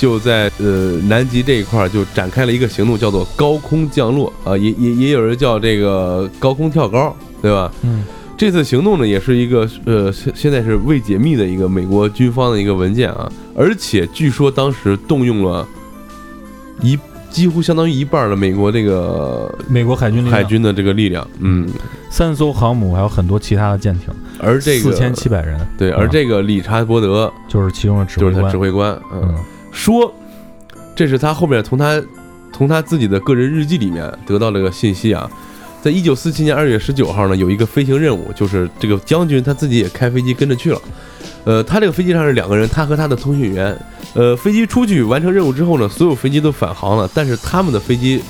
[0.00, 7.70] 就在呃南极这一块儿就展开了一个行动，叫做高空降落啊、也也也有人叫这个高空跳高，对吧？
[7.82, 8.02] 嗯，
[8.34, 15.68] 这次行动呢，也是一个呃，现现在是未解密的一个美国军方的一个文件啊，而且据说当时动用了
[16.80, 16.98] 一
[17.30, 21.68] 几乎相当于一半的美国这个美国海军海军的这个力量，嗯，
[22.10, 24.08] 三艘航母，还有很多其他的舰艇，
[24.40, 28.52] 而这个四千七百人，对，啊而这个理查伯德就是其中的指就是他挥官。
[28.52, 29.34] 指挥官，嗯，嗯，
[29.70, 30.12] 说
[30.94, 32.02] 这是他后面从他
[32.52, 35.30] 从他自己的个人日记里面得到了个信息啊。
[35.82, 40.80] 在一九四七年二月十九号呢，有一个飞行任务，就是这个将军他自己也开飞机跟着去了。
[41.44, 43.74] 呃，他这个飞机上是两个人，他和他的通讯员。
[44.12, 48.20] 呃，飞机出去完成任务之后呢，所有飞机都返航了，但是他们的飞机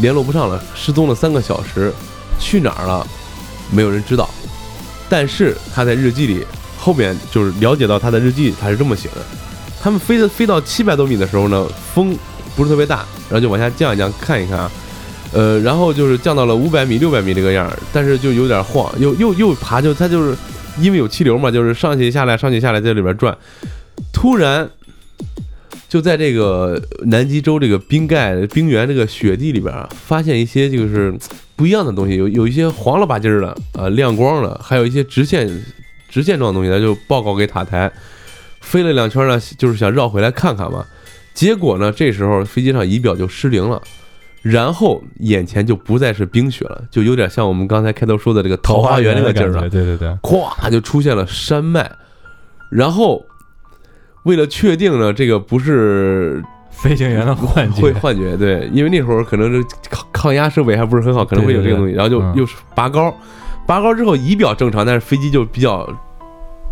[0.00, 1.92] 联络不上了，失踪了三个小时，
[2.38, 3.06] 去哪儿了？
[3.70, 4.30] 没有人知道。
[5.08, 6.46] 但是他在日记里
[6.78, 9.16] 后面就是了解到他的日记，他是这么写的：
[9.82, 12.16] 他们飞的飞到七百多米的时候呢，风
[12.54, 14.70] 不是特别大，然后就往下降一降，看一看啊，
[15.32, 20.36] 呃，然后就是降到了五百米、六百米这个样儿，但是就有点晃，又又又爬，就它就是
[20.80, 23.36] 因为有气流嘛，就是上去下来，上去下来，在里边转，
[24.12, 24.68] 突然
[25.88, 31.12] 就在这个南极洲这个冰盖冰原这个雪地里边啊，发现一些就是
[31.56, 35.48] 不一样的东西，有有一些黄了吧唧的啊、亮光了，还有一些直线
[36.08, 37.90] 直线状的东西，他就报告给塔台，
[38.60, 40.84] 飞了两圈呢，就是想绕回来看看嘛。
[41.34, 43.80] 结果呢，这时候飞机上仪表就失灵了，
[44.42, 49.68] 然后眼前就不再是冰雪了，就有点像我们刚才开头说的这个桃花源那个劲儿了。
[49.68, 51.90] 对对对，咵就出现了山脉，
[52.68, 53.24] 然后
[54.24, 57.80] 为了确定呢，这个不是飞行员的幻觉。
[57.80, 63.16] 会，幻觉，对，因为那会儿可能是抗抗压设备还不是很好，可能会有这个东西，然后就嗯又是拔高，
[63.66, 65.88] 拔高之后仪表正常，但是飞机就比较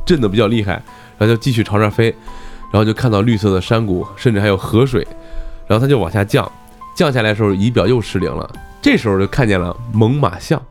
[0.05, 0.83] 震的比较厉害，
[1.19, 2.15] 然后就继续朝这飞，
[2.73, 5.07] 然后就看到绿色的山谷，甚至还有河水，
[5.67, 6.51] 然后它就往下降，
[6.97, 8.49] 降下来的时候仪表又失灵了，
[8.81, 10.63] 这时候就看见了猛犸象，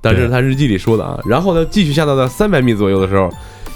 [0.00, 3.30] 但是对他日记里说的啊，然后呢继续下到到三百米左右的时候，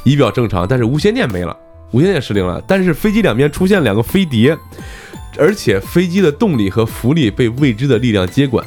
[0.05, 1.57] 仪表正常，但是无线电没了，
[1.93, 4.57] 无线电失灵了，但是飞机两边出现两个飞碟，
[5.39, 8.65] 而且飞机的动力和浮力被未知的力量接管，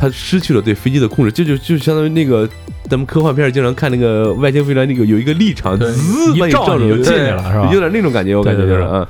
[0.00, 2.48] 它失去了对飞机的控制，这就就相当于那个
[2.88, 7.68] 咱们科幻片儿经常看那个外星飞船那个有一个立场，对滋把你照着就进去了是吧？
[7.70, 9.06] 有点那种感觉，我感觉就是啊。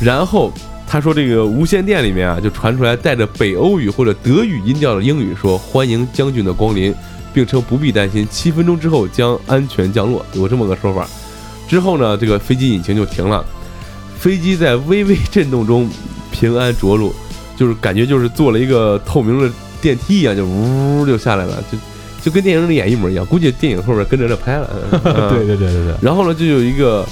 [0.00, 0.52] 然后
[0.86, 6.94] 他说这个无线电里面啊，就传出来带着北欧语或者德语音调的英语说欢迎将军的光临，
[7.34, 11.04] 并称不必担心，七分钟之后将安全降落，有这么个说法。
[11.66, 13.44] 之后呢，这个飞机引擎就停了，
[14.16, 15.90] 飞机在微微震动中
[16.30, 17.12] 平安着陆，
[17.56, 19.50] 就是感觉就是做了一个透明的
[19.80, 21.78] 电梯一样，就呜就下来了，就
[22.22, 23.24] 就跟电影里演一模一样。
[23.26, 24.70] 估计电影后面跟着这拍了。
[25.04, 27.06] 嗯对对对对对，然后呢，就有一个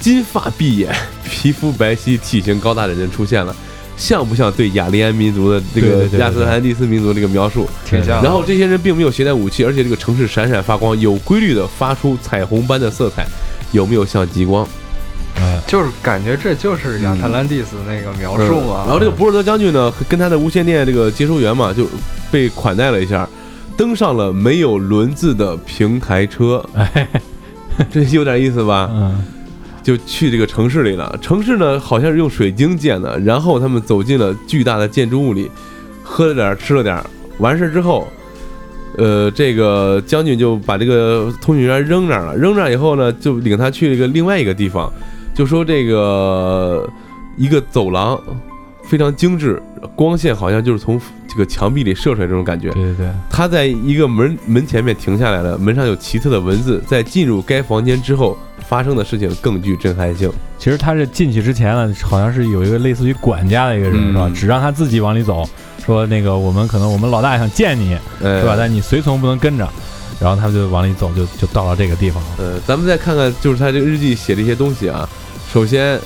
[0.00, 0.94] 金发碧眼、
[1.24, 3.54] 皮肤白皙、体型高大的人出现了，
[3.96, 7.68] 像不像对雅利安民族的这个亚特兰蒂斯民族这个描述？
[7.84, 8.22] 挺像。
[8.22, 13.24] 然后这些人并没有携带武器，而且这个城市闪闪发光，有规律的发出彩虹般的色彩，
[13.70, 14.66] 有没有像极光？
[15.62, 18.84] 哎，就是感觉这就是亚特兰蒂斯那个描述嘛。
[18.84, 21.86] 嗯然后这个博尔德将军呢，跟他的无线电这个接收员嘛，就
[22.30, 23.28] 被款待了一下，
[23.76, 27.08] 登上了没有轮子的平台车，哎，
[27.90, 28.90] 这有点意思吧？
[28.92, 29.24] 嗯，
[29.82, 31.18] 就去这个城市里了。
[31.20, 33.18] 城市呢，好像是用水晶建的。
[33.20, 35.50] 然后他们走进了巨大的建筑物里，
[36.02, 37.04] 喝了点儿，吃了点儿。
[37.38, 38.06] 完事儿之后，
[38.98, 42.36] 呃，这个将军就把这个通讯员扔那儿了。
[42.36, 44.92] 扔那儿以后呢，就领他去了一个另外一个地方，
[45.34, 46.88] 就说这个
[47.36, 48.20] 一个走廊
[48.84, 49.62] 非常精致，
[49.96, 52.70] 光线好像就是从这个墙壁里射出来这种感觉。
[52.72, 56.82] 对对对，他在一个门门前面停下来了，门上有奇特的文字。
[56.86, 58.36] 在进入该房间之后，
[58.68, 60.30] 发生的事情更具震撼性。
[60.58, 64.32] 其实他是进去之前呢，好像是有一个类似于管家的一个人，嗯是吧？
[64.34, 65.48] 只让他自己往里走，
[65.84, 68.54] 说那个我们可能我们老大想见你，呃，是吧？
[68.58, 69.66] 但你随从不能跟着。
[70.20, 72.28] 然后他们就往里走，就就到了这个地方了。
[72.38, 75.08] 呃，咱们再看看，就是他这个日记写的一些东西啊。
[75.52, 76.00] 首先，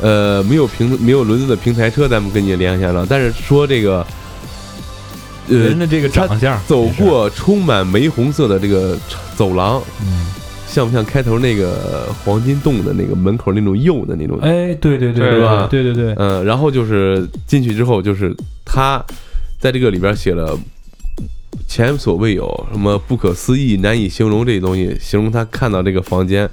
[0.00, 3.04] 呃，没有平没有轮子的平台车，咱们跟你联想了。
[3.08, 4.06] 但是说这个，
[5.48, 8.96] 呃人，的这个长相，走，过充满玫红色的这个
[9.36, 10.26] 走廊，嗯，
[10.68, 14.38] 像不像开头那个黄金洞的那个门口那种釉的那种？
[14.40, 18.32] 哎，对对对，是吧对对对，嗯，然后就是进去之后，就是
[18.64, 19.04] 他
[19.58, 20.56] 在这个里边写了
[21.66, 26.48] 前所未有，什么不可思议、难以形容这些东西，形容他看到这个房间。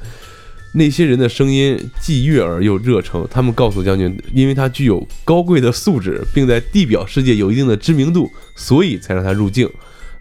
[0.74, 9.67] 那些人的声音既悦耳又热诚，他们告诉将军，因为他具有高贵的素质，并在地表世界有一定的知名度，所以才让他入境，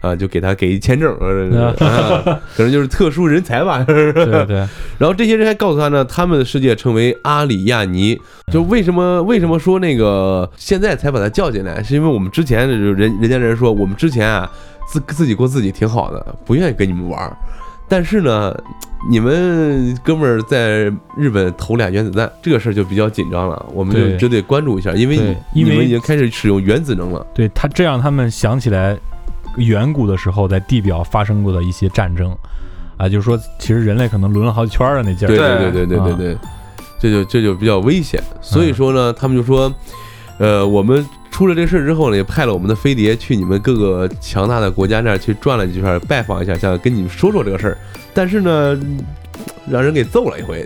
[0.01, 3.83] 啊，就给他给一签证，呃啊 可能就是特殊人才吧。
[3.83, 4.55] 对对对，
[4.97, 8.19] 然后这些人还告诉他呢，他们的世界称为阿里亚尼。
[8.51, 14.49] 就为什么为什么说那个现在才把他叫进来，是因为我们之前的人人家人说我们之前啊
[14.91, 17.37] 自自己过自己挺好的，不愿意跟你们玩儿。
[17.89, 18.55] 但是呢，
[19.09, 20.83] 你们哥们儿在
[21.17, 27.25] 日本投俩原子弹，这个事儿就比较紧张了，我们就对就得关注一下，因为你们已经开始使用原子能了。
[27.33, 28.95] 对他这让他们想起来
[29.57, 32.37] 远古的时候在地表发生过的一些战争，
[32.97, 35.31] 啊，就是说其实人类可能轮了好几圈儿的那劲儿。
[35.31, 36.37] 对对对对对对对，
[36.99, 38.21] 这就这就比较危险。
[38.39, 39.73] 所以说呢，他们就说，
[40.39, 47.77] 呃，我们出了这事儿之后呢，也派了我们的飞碟去你们各个强大的国家那儿去转了几圈，拜访一下，想跟你们说说这个事儿。
[48.13, 48.79] 但是呢，
[49.69, 50.65] 让人给揍了一回，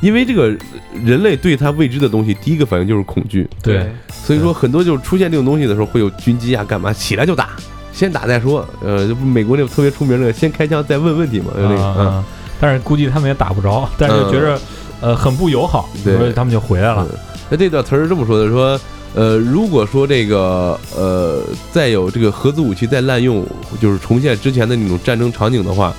[0.00, 0.56] 因为这个
[1.04, 3.46] 人类对他未知的东西，第一个反应就是恐惧。
[3.62, 7.50] 对所以说，很多就是出现这种东西的时候，会有军机啊，干嘛起来就打，
[7.92, 8.66] 先打再说。
[8.80, 12.06] 呃，不美国那个特别出名的，先开枪再问问题嘛，那个，嗯。
[12.06, 12.24] 啊，
[12.60, 14.58] 但是估计他们也打不着，但是就觉着
[15.00, 17.06] 呃很不友好，对所以他们就回来了。
[17.48, 18.80] 那这段词是这么说的：说，
[19.14, 21.42] 呃，如果说这个呃
[21.72, 23.46] 再有这个核子武器再滥用，
[23.80, 25.94] 就是重现之前的那种战争场景的话，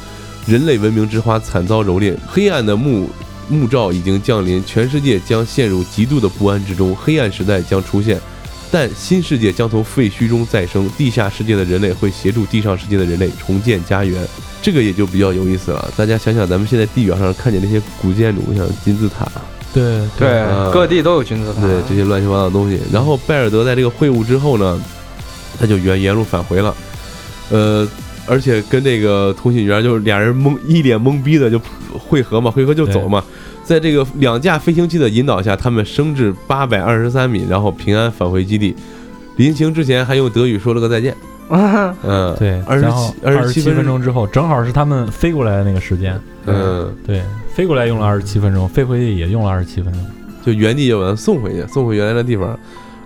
[0.45, 3.09] 人类文明之花惨遭蹂躏，黑暗的幕
[3.47, 8.19] 幕罩已经降临，全世界将陷入极度的不安之中，黑暗时代将出现。
[8.69, 14.27] 但新世界将从废墟中再生，地下世界的人类会协助地上世界的人类重建家园，
[14.61, 15.89] 这个也就比较有意思了。
[15.95, 19.25] 大家想想，咱们现在地表上看见那些古建筑，像金字塔，
[19.77, 21.61] 对对嗯，各地都有君子塔。
[21.61, 22.79] 对这些乱七八糟的东西。
[22.91, 24.81] 然后拜尔德在这个会晤之后呢，
[25.59, 26.75] 他就原沿路返回了，
[27.51, 27.87] 呃，
[28.25, 31.61] 而且跟这个通信员就是俩人懵一脸懵逼的就
[31.93, 33.23] 汇合嘛，汇合就走嘛。
[33.63, 38.75] 在这个两架飞行器的引导下，他们升至八百二十三米，然后平安返回基地。
[39.35, 41.15] 临行之前还用德语说了个再见。
[41.49, 43.61] 嗯，对，二十七二十七。
[43.61, 46.19] 分钟之后，正好是他们飞过来的那个时间。
[46.47, 47.21] 嗯，对，
[47.53, 50.05] 飞过来用了二十七分钟，飞回去也用了二十七分钟。
[50.45, 52.57] 就原地就把它送回去，送回原来的地方。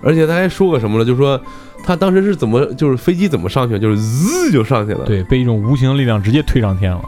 [0.02, 1.04] 而且他还说个什么了？
[1.04, 1.40] 就说
[1.84, 5.04] 他当时是怎么，就是飞机怎么上去，就是滋就上去了。
[5.04, 7.02] 对，被一种无形的力量直接推上天了。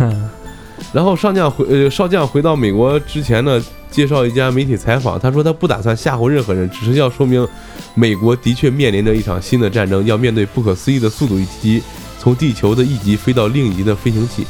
[0.00, 0.28] 嗯
[0.92, 7.46] 然后上将回呃少将回到美国之前呢，介绍一家媒体采访，他说他不打算吓唬任何人，只是要说明
[7.94, 11.82] 美国的确面临着一场新的战争，要面对不可思议的速度以及
[12.18, 14.46] 从地球的一级飞到另一级的飞行器。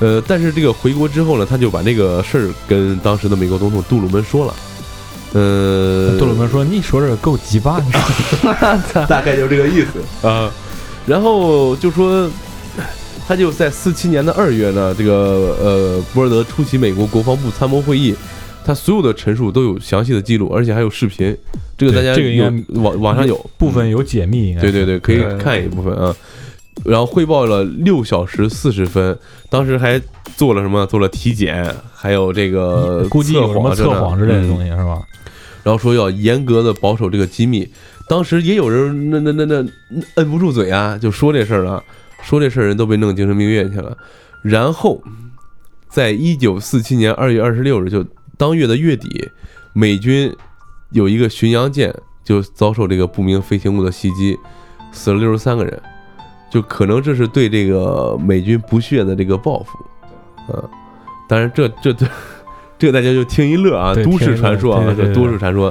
[0.00, 4.54] 呃，但是这个回国之后呢，他就把这个事儿跟当时的美国总统杜鲁门说了。
[5.32, 8.54] 呃，杜鲁门说：“你说这个够鸡巴，你说
[9.06, 10.50] 大概就这个意思啊。
[11.06, 12.30] 然后就说，
[13.26, 18.14] 他就在四七年的二月呢，这个呃博尔德出席美国国防部参谋会议，
[18.64, 21.36] 他所有的陈述都有详细的记录，而且还有视频。
[21.76, 26.14] 这个大家这个应该有网网上有，部分有解密，应该是对对对，可以看一部分啊。
[26.84, 29.18] 然后汇报了六小时四十分，
[29.50, 30.00] 当时还
[30.36, 30.86] 做了什么？
[30.86, 34.64] 做了体检，还有这个估计有什么测谎之类的东西。
[34.64, 35.00] 西是吧？
[35.62, 37.68] 然后说要严格的保守这个机密。
[38.08, 39.68] 当时也有人那那那那
[40.14, 41.82] 摁不住嘴啊，就说这事儿了，
[42.22, 43.98] 说这事儿人都被弄精神病院去了。
[44.42, 45.02] 然后，
[45.88, 48.06] 在一九四七年二月二十六日，就
[48.36, 49.28] 当月的月底，
[49.72, 50.32] 美军
[50.92, 54.38] 有一个巡洋舰就遭受这个不明飞行物的袭击，
[54.92, 55.82] 死了六十三个人，
[56.56, 59.78] 就可能这是对这个美军不屑的这个报复，
[60.48, 60.68] 嗯，
[61.28, 62.06] 当然这这这
[62.78, 64.82] 这个大家就听一乐啊，都市传说啊，
[65.14, 65.70] 都市传说，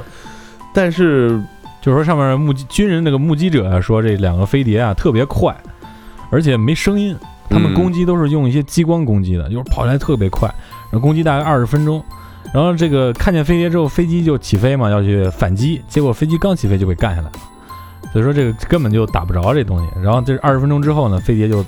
[0.72, 1.42] 但是
[1.82, 5.52] 就是说上面目击军人那个目击者啊说这两个飞碟啊特别快，
[6.30, 7.16] 而且没声音，
[7.50, 10.48] 他们嗯攻击都是用一些激光攻击的，就是跑起来特别快，
[10.92, 12.00] 然后攻击大概二十分钟。
[12.54, 17.32] 然后这个看见飞碟之后，飞机就起飞嘛，要去反击，结果飞机刚起飞就被干下来了，
[18.12, 19.86] 所以说这个根本就打不着这东西。
[20.02, 21.64] 然后这二十分钟之后呢，飞碟就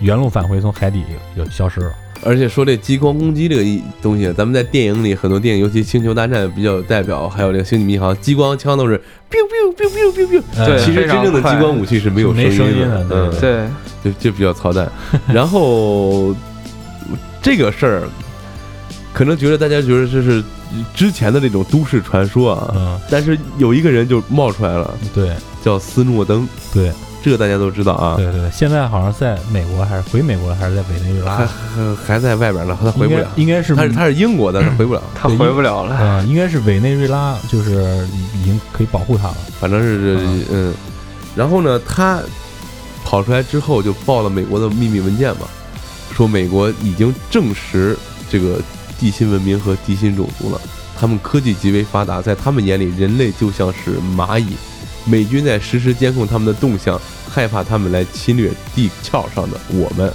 [0.00, 1.02] 原路返回，从海底
[1.36, 1.92] 就消失了。
[2.22, 8.98] 而且说这激光攻击这个一东西，咱们在电影里很多电影，尤其《星球大战》比较有代表，还有这个《星际迷航》，激光枪都是
[9.30, 10.78] biu biu biu biu biu biu。
[10.78, 13.66] 其实真正的激光武器是没有没声音的，的嗯，对，
[14.04, 14.86] 就就比较操蛋。
[15.32, 16.36] 然后
[17.40, 18.02] 这个事儿，
[19.20, 20.42] 可能觉得大家觉得这是
[20.94, 25.30] 之前的那种都市传说啊，嗯，但是有一个人就冒出来了，对。
[25.62, 26.90] 叫斯诺登，对。
[27.22, 31.36] 这个大家都知道啊，对对，现在好像在美国还是回美国了，还是在委内瑞拉？
[31.36, 35.98] 还还在外边呢，他回不了，应该是他是他是英国的，他回不了，他回不了了。
[35.98, 38.08] 呃，应该是委内瑞拉，就是
[38.40, 39.36] 已经可以保护他了。
[39.60, 40.16] 反正是
[40.50, 40.72] 嗯，
[41.36, 42.22] 然后呢，他
[43.04, 45.46] 跑出来之后就报了美国的秘密文件嘛，
[46.16, 47.94] 说美国已经证实
[48.30, 48.58] 这个
[49.00, 50.60] 地心文明和地心种族了，
[50.96, 54.54] 他们科技极为发达，在他们眼里，人类就像是蚂蚁，
[55.06, 60.12] 美军在实时监控他们的动向，害怕他们来侵略地壳上的我们，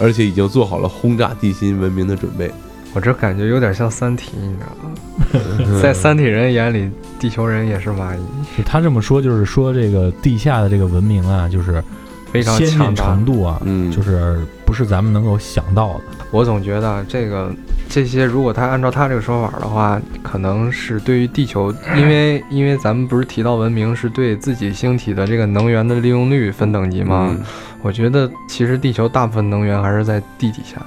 [0.00, 2.50] 而且已经做好了轰炸地心文明的准备。
[2.94, 5.80] 我这感觉有点像《三体》，你知道吗？
[5.82, 8.20] 在三体人眼里，地球人也是蚂蚁，
[8.66, 11.82] 他这么说，就是说这个地下的这个文明啊，就是
[12.30, 13.24] 非常先进强大程。
[13.24, 14.40] 度啊，嗯，就是
[14.72, 16.04] 不是咱们能够想到的。
[16.30, 17.52] 我总觉得这个
[17.90, 27.28] 这些，如果他按照他这个说法的话，可能是对于地球，因为 因为咱们不是提到文明是对自己星体的这个能源的利用率分等级吗？
[27.38, 27.44] 嗯
[27.82, 30.80] 我觉得其实地球大部分能源还是在地底下。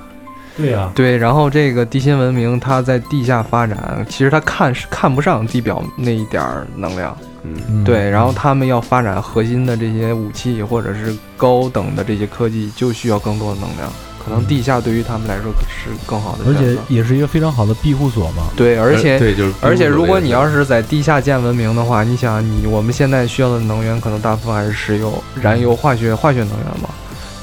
[0.58, 7.16] 对呀、对，然后这个地心文明它在地下发展，其实它看是看不上地表那一点儿能量。
[7.54, 13.92] 嗯嗯对，然后他们要发展核心的这些武器或者是高等的这些科技，就需要更多的能量。
[14.24, 16.76] 可能地下对于他们来说是更好的而且。
[16.90, 18.48] 也是一个非常好的庇护所嘛。
[18.58, 26.90] 对，而且对，就是而且如果你要是是在地下建文明的话，你想你我们现在需要的能源可能大部分还是石油、燃油、化学、化学能源嘛。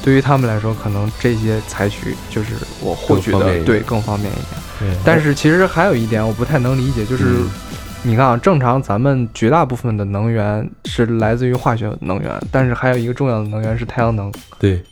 [0.03, 4.46] 对于他们来说，可能这些采取就是我获取的对更方便一点。
[4.80, 7.48] 对，但是其实还有一点我不太能理解，就是嗯
[8.05, 14.30] 你看啊，正常咱们绝大部分的能源是来自于化学能源，但是还有一个重要的能源是太阳能。
[14.59, 14.82] 对，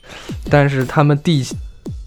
[0.49, 1.45] 但是他们地，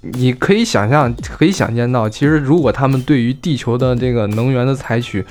[0.02, 5.24] 你可以想象，可以想见到，其实如果他们对于地球的这个能源的采取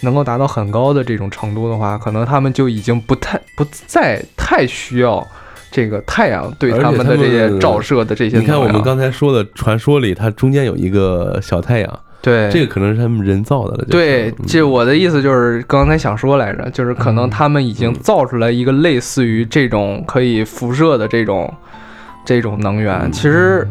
[0.00, 5.24] 能够达到很高的这种程度的话，可能他们就已经不太不再太需要
[5.70, 8.38] 这个太阳对他们的这些照射的这些。
[8.40, 13.84] 你看我们刚才说的传说里，它中间有一个小太阳，对这个可能是他们人造的了。
[13.90, 21.52] 对，嗯这我的意思就是刚才想说来着，就是可能他们已经造出来一个类似于这种可以辐射的这种
[22.24, 23.00] 这种能源。
[23.04, 23.66] 嗯其实，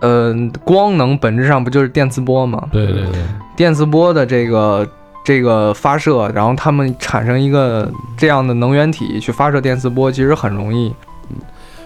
[0.00, 2.68] 嗯、光能本质上不就是电磁波吗？
[2.72, 3.22] 对对对，
[3.56, 4.86] 电磁波的这个
[5.24, 10.92] 这个发射，然后他们产生一个这样的能源体去发射电磁波，其实很容易。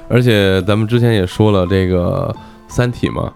[0.09, 2.35] 而且咱们之前也说了这个
[2.67, 3.31] 《三体》嘛，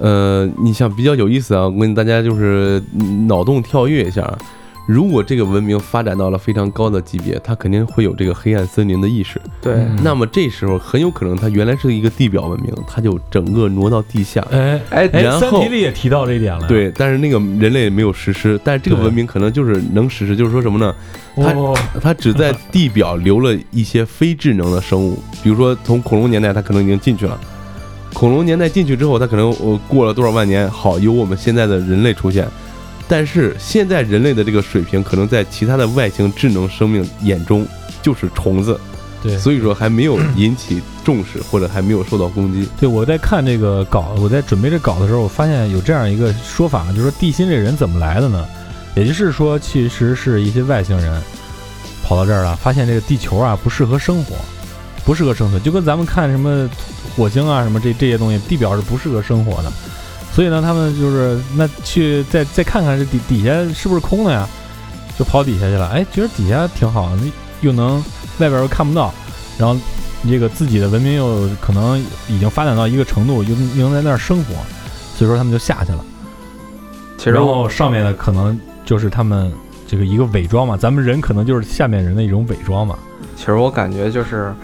[0.00, 2.82] 呃，你想比较有意思啊，我跟大家就是
[3.28, 4.38] 脑洞跳跃一下啊，
[4.88, 9.40] 如果这个文明发展到了非常高的级别，它肯定会有这个黑暗森林的意识。
[9.60, 14.40] 对，嗯那么这时候很有可能它原来是一个地表文明，它就整个挪到地下。
[14.50, 16.66] 哎哎哎，然后三体里也提到这一点了。
[16.66, 20.94] 对，但是那个人类没有实施，但是这个文明可能就是能实施，就是说什么呢？
[21.36, 27.38] 它哦，它只在地表留了一些非智能的生物，比如说从恐龙年代，它可能已经进去了。
[28.12, 32.46] 恐龙年代进去之后，它可能呃过了多少万年，好有我们现在的人类出现。
[33.08, 37.66] 但是现在人类的这个水平，可能在其他的外星智能生命眼中
[38.00, 38.78] 就是虫子，
[39.20, 42.68] 对，所以说还没有引起重视，或者还没有受到攻击。
[42.78, 48.46] 对，我在看这个稿，我在准备这稿的时候，我发现有这样一个说法，就是说地心这人怎么来的呢？
[48.94, 51.20] 也就是说，其实是一些外星人
[52.04, 54.36] 跑到这儿了，发现这个地球啊不适合生活，
[55.04, 56.68] 不适合生存，就跟咱们看什么
[57.16, 59.72] 火星啊什么这这些东西，地表是不适合生活的。
[60.32, 64.48] 所以呢，他们就是那去再再看看这底底下是不是空的呀？
[65.18, 65.88] 就跑底下去了。
[65.88, 67.30] 哎，觉得底下挺好，那
[67.60, 67.96] 又能
[68.38, 69.12] 外边又看不到，
[69.58, 69.78] 然后
[70.26, 71.98] 这个自己的文明又可能
[72.28, 74.54] 已经发展到一个程度，又又能在那儿生活，
[75.16, 76.04] 所以说他们就下去了。
[77.18, 79.52] 其实然后上面的可能就是他们
[79.86, 82.96] 这个一个伪装嘛，咱们人可能就是下面人的一种伪装嘛。
[83.36, 84.54] 其实我感觉就是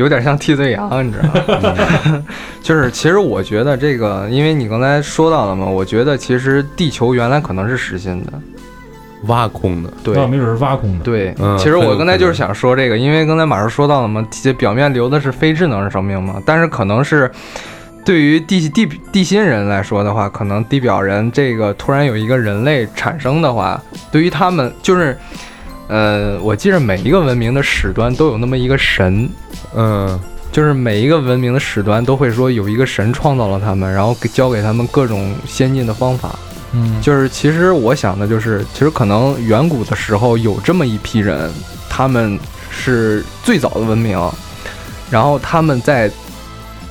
[0.00, 1.28] 有点像替罪羊，你知道
[1.60, 2.24] 吗？
[2.62, 8.32] 就是其实我觉得这个，因为你刚才说到了嘛，我觉得其实地球原来可能是实心的，
[9.26, 11.04] 挖空的，对没准是挖空的。
[11.04, 17.30] 对，嗯其实我刚才就是想说这个，因为刚才马叔说到了嘛，这表面留的是非智能生命嘛，但是可能是
[18.02, 23.78] 对于地地地心人来说的话，可能地表人这个突然有一个人类产生的话，
[24.10, 25.14] 对于他们就是，
[25.90, 29.28] 呃，我记着每一个文明的始端都有那么一个神，
[29.74, 30.18] 嗯。
[30.52, 36.36] 就是每一个文明的始端都会说有一个神创造了他们，然后给教给他们各种先进的方法。
[36.72, 41.48] 嗯，就是其实我想的就是，其实可能远古的时候有这么一批人，
[41.88, 42.36] 他们
[42.68, 44.18] 是最早的文明，
[45.08, 46.10] 然后他们在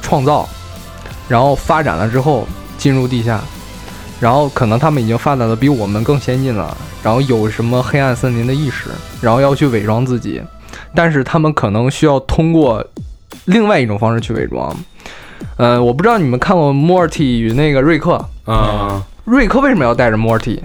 [0.02, 0.48] 创造，
[1.28, 2.48] 然后发展了之后
[2.78, 3.44] 进入地下，
[4.20, 8.90] 然后可能他们已经发展的比我们更先进了，然后有什么黑暗森林的意识，
[9.22, 10.42] 然后要去伪装自己，
[10.94, 12.86] 但是他们可能需要通过
[13.46, 14.76] 另外一种方式去伪装。
[15.56, 18.14] 呃，我不知道你们看过莫尔蒂与那个瑞克，
[18.46, 20.62] 啊，瑞克为什么要带着莫尔蒂？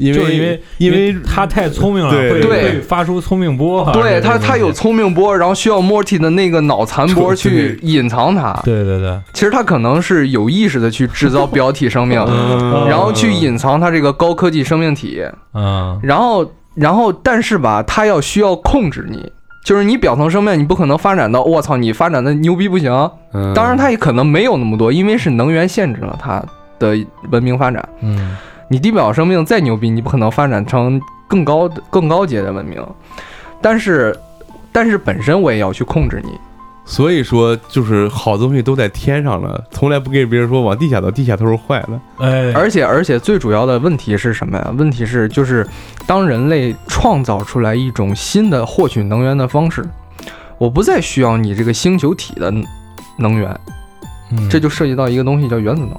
[0.00, 3.88] 因为因为因为他太聪明了，对会会发出聪明波。
[3.92, 8.58] 对他，他有聪明波，然后需要 Morty 的那个脑残波去隐藏他。
[8.64, 15.22] 对对对，其实他可能是有意识的去制造表体生命， 嗯然后去隐藏他这个高科技生命体。
[15.54, 19.30] 嗯，然后，然后，但是吧，他要需要控制你，
[19.64, 22.90] 就是你表层生命，你不可能发展到我操，你发展的牛逼不行。
[23.34, 26.42] 嗯当然，他也可能没有那么多，因为是能源限制了他
[26.78, 26.96] 的
[27.30, 27.86] 文明发展。
[28.00, 28.36] 嗯，
[28.72, 32.80] 你地表生命再牛逼，你不可能发展成更高的、更高阶的文明。
[33.60, 34.16] 但是，
[34.70, 36.30] 但是本身我也要去控制你。
[36.84, 42.00] 所以说就是好东西都在天上了，从来不跟别人说往地下走，地下都是坏的。
[42.18, 44.72] 哎，而且，而且最主要的问题是什么呀？
[44.78, 45.66] 问题是就是，
[46.06, 49.84] 当人类创造出来一种新的获取能源的方式，
[50.58, 52.52] 我不再需要你这个星球体的
[53.16, 53.60] 能源，
[54.30, 55.90] 嗯这就涉及到一个东西叫原子能。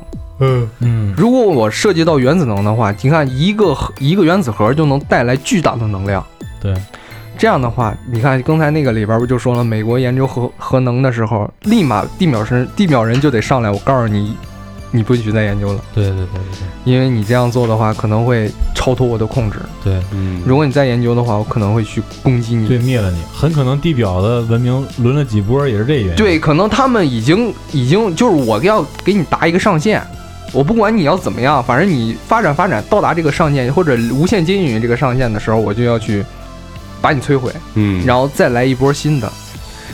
[0.41, 6.25] 嗯嗯如果我涉及到原子能的话，你看一个核一个原子核就能带来巨大的能量。
[6.59, 6.73] 对，
[7.37, 14.35] 这样的话，你看刚才那个里边不就说了，美国研究核核能的时候，立马地表人地表人就得上来，我告诉你，
[14.91, 16.41] 你不许再研究了，对对对对
[16.83, 19.59] 因为你这样做的话，可能会超脱我的控制。
[19.83, 22.79] 对对，嗯，如果你再研究的话，我可能会去攻击你对。
[22.79, 26.15] 灭了你，很可能地表的文明轮了几波，也是这原因。
[26.15, 30.01] 对，可能他们已经已经就是我要给你达一个上限，
[30.51, 36.23] 我不管你要怎么样，反正你发展发展到达这个上限或者无限接近于这个上限的时候，我就要去
[37.01, 37.51] 把你摧毁。
[37.75, 39.31] 嗯，然后再来一波新的。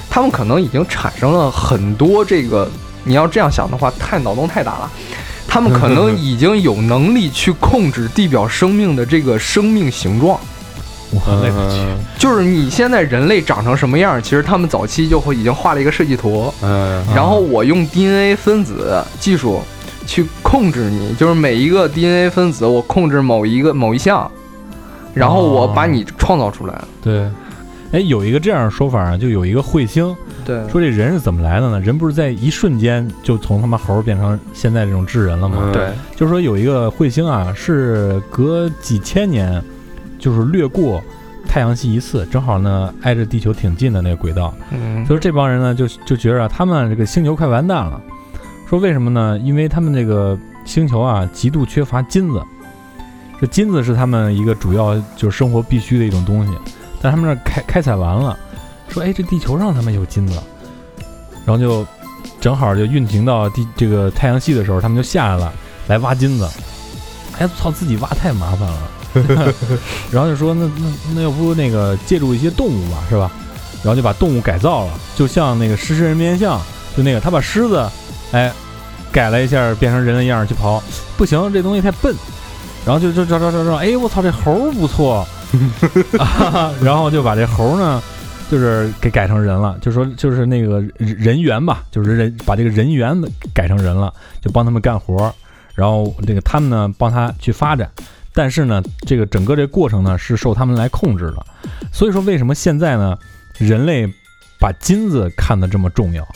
[0.09, 2.67] 他们可能已经产生了很多这个，
[3.03, 4.91] 你要这样想的话，太脑洞太大了。
[5.47, 10.39] 他们可能已经有能力去控制地表生命的这个生命形状，
[11.11, 11.79] 我勒个去！
[11.79, 19.61] 嗯就是你现在人类长成什么样，其实他们早期就会已经画了一个设计图，嗯然后我用 DNA 分子技术
[20.07, 24.31] 去控制你，就是每一个 DNA 分子我控制某一个某一项，
[25.13, 26.81] 然后我把你创造出来。
[27.03, 27.29] 对，
[27.91, 31.79] 哎，有一个这样的说法啊，就有一个彗星对，说这人是怎么来的呢？
[31.81, 35.57] 人不是在一瞬间就从他妈猴变成现在这种智人了吗？
[35.61, 39.61] 嗯对，就是说有一个彗星啊，是隔几千年，
[40.17, 41.03] 就是掠过
[41.47, 44.53] 太阳系一次，正好呢挨着地球挺近的那个轨道。
[44.71, 48.01] 嗯所以这帮人呢就就觉着啊他们这个星球快完蛋了。
[48.69, 49.39] 说为什么呢？
[49.39, 52.41] 因为他们这个星球啊极度缺乏金子，
[53.39, 56.51] 这金子是他们一个主要就是生活必须的一种东西，
[57.01, 58.37] 但他们那开开采完了，
[58.89, 60.37] 说哎这地球上他们有金子，
[61.45, 61.85] 然后就
[62.41, 65.53] 正好就运行到地这个太阳系的时候，他们就下来了
[65.87, 66.49] 来挖金子。
[67.39, 69.53] 哎操，自己挖太麻烦了，
[70.11, 73.31] 然后就说那那那要不那个借助一些动物吧，是吧？
[73.83, 76.59] 然后就把动物改造了，就像那个狮身人面像，
[76.97, 77.87] 就那个他把狮子，
[78.31, 78.51] 哎，
[79.11, 80.81] 改了一下变成人的样儿去刨，
[81.17, 82.13] 不行，这东西太笨，
[82.85, 85.25] 然后就就找找找找，哎，我操，这猴儿不错，
[86.19, 88.01] 啊， 然后就把这猴儿呢，
[88.51, 93.19] 就是给改成人了，就说就是那个人人猿吧，就是人把这个人猿
[93.53, 95.33] 改成人了，就帮他们干活儿，
[95.73, 97.89] 然后这个他们呢帮他去发展。
[98.33, 101.45] 但是呢，这个整个这个过程呢是受他们来控制的，
[101.91, 103.17] 所以说为什么现在呢，
[103.57, 104.07] 人类
[104.59, 106.27] 把金子看得这么重要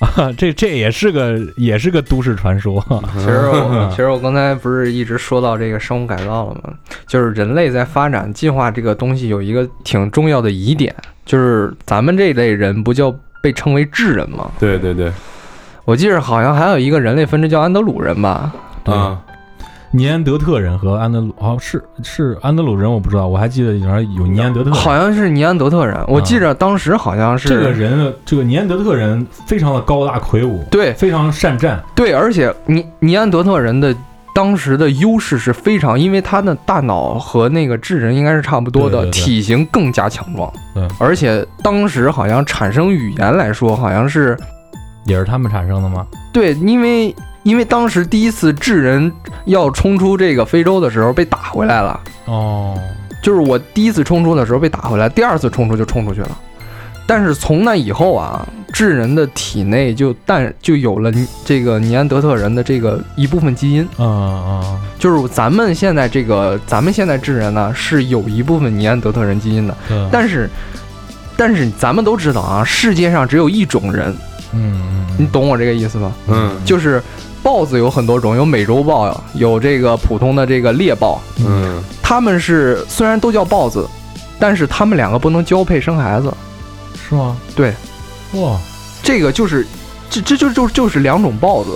[0.16, 2.82] 啊，这这也是个也是个都市传说。
[3.14, 6.72] 其实我 其实我刚才不是一直说到这个生物改造了吗？
[7.06, 10.94] 就是人类在发展进化这个东西有一个挺重要的疑点，
[11.26, 14.50] 就是咱们这类人不就被称为智人吗？
[14.58, 15.12] 对对对，
[15.84, 18.52] 我记得好像还有一个人类分支叫安德鲁人吧？
[18.82, 19.20] 对啊，
[19.92, 24.78] 尼安德特人和安德鲁，哦，是是安德鲁人，我不知道，我还记得里面有尼安德特人。
[24.78, 31.82] 好像是尼安德特人，我记着当时好像是这个人，这个尼安德特人非常的高大魁梧，对非常善战。
[31.94, 33.92] 对，而且尼尼安德特人的
[34.32, 40.52] 当时的优势是非常，因为他的大脑和那个智人应该是差不多的，对对对体型更加强壮。
[40.72, 44.38] 对而且当时好像产生语言来说，好像是
[45.04, 46.06] 也是他们产生的吗？
[46.32, 47.12] 对，因为
[47.42, 49.10] 因为当时第一次智人
[49.46, 52.78] 要冲出这个非洲的时候被打回来了，哦，
[53.22, 56.38] 就是我第一次冲出的时候被打回来，第二次冲出就冲出去了。
[57.06, 61.10] 但是从那以后啊，智人的体内就但就有了
[61.44, 64.06] 这个尼安德特人的这个一部分基因，嗯
[64.46, 69.76] 嗯，就是咱们现在这个咱们现在智人呢是有一部分尼安德特人基因的，
[70.12, 70.48] 但是
[71.36, 74.14] 但是咱们都知道啊，世界上只有一种人，
[74.52, 76.12] 嗯嗯，你懂我这个意思吗？
[76.28, 76.56] 嗯。
[76.64, 77.02] 就是
[77.42, 83.88] 豹子有很多种，有美洲豹，有这个普通的这个猎豹，嗯它们是虽然都叫豹子，
[84.38, 86.32] 但是它们两个不能交配生孩子。
[87.08, 87.36] 是吗？
[87.56, 87.74] 对，
[88.34, 88.58] 哇，
[89.02, 89.66] 这个就是，
[90.08, 91.70] 这这就就就是两种豹子。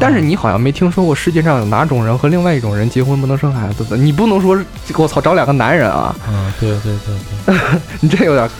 [0.00, 3.96] 但是你好像没听说过世界上有哪种人和另外一种人结婚不能生孩子的？
[3.96, 4.58] 你不能说
[4.96, 7.54] 我操找两个男人啊，嗯，对对对对，
[8.00, 8.48] 你这有点，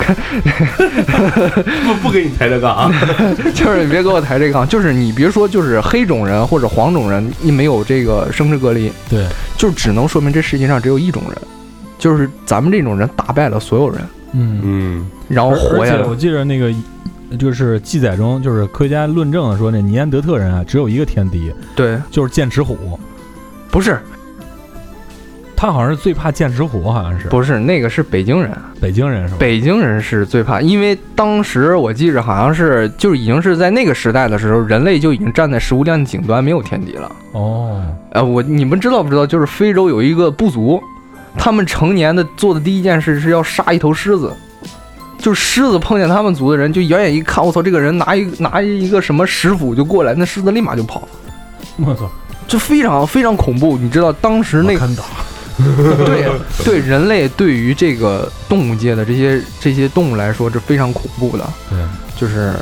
[1.87, 2.93] 不不给你抬这杠啊，
[3.55, 9.27] 就是你别给我抬这个杠，就是你别说就是黑种人或者黄种人，你没有这个生殖隔离，对，
[9.57, 11.39] 就只能说明这世界上只有一种人，
[11.99, 14.01] 就是咱们这种人打败了所有人，
[14.33, 14.61] 嗯。
[14.63, 16.17] 嗯然后活下来我。
[16.17, 16.73] 记得那个，
[17.39, 22.99] 就是记载中，就是科学家论证说，那尼安德特人啊，只有一个天敌，对，就是剑齿虎。
[23.71, 23.99] 不是
[25.55, 28.51] 他好像是最怕剑齿虎，好像是不是那个是北京人，
[28.81, 29.37] 北京人是吧？
[29.39, 37.13] 北京人是最怕，因为当时我记着好像是就是已经是在那个时代的时候，人类就已经站在食物链的顶端，没有天敌了。
[37.33, 37.81] 哦，
[38.13, 39.27] 呃，我你们知道不知道？
[39.27, 40.83] 就是非洲有一个部族，
[41.37, 44.33] 他们成年的做的第一件事是要杀一头狮子。
[45.21, 51.07] 就狮子碰见他们族的人，就远远一看，我操，这个人拿一拿一个什么石斧就过来，那狮子立马就跑，
[51.77, 52.11] 我操，
[52.49, 53.77] 就非常非常恐怖。
[53.79, 54.89] 你知道当时那个
[56.07, 56.27] 对
[56.65, 61.79] 对人类对于这个动物界的这些这些动物来说是非常恐怖的，对，
[62.17, 62.55] 就是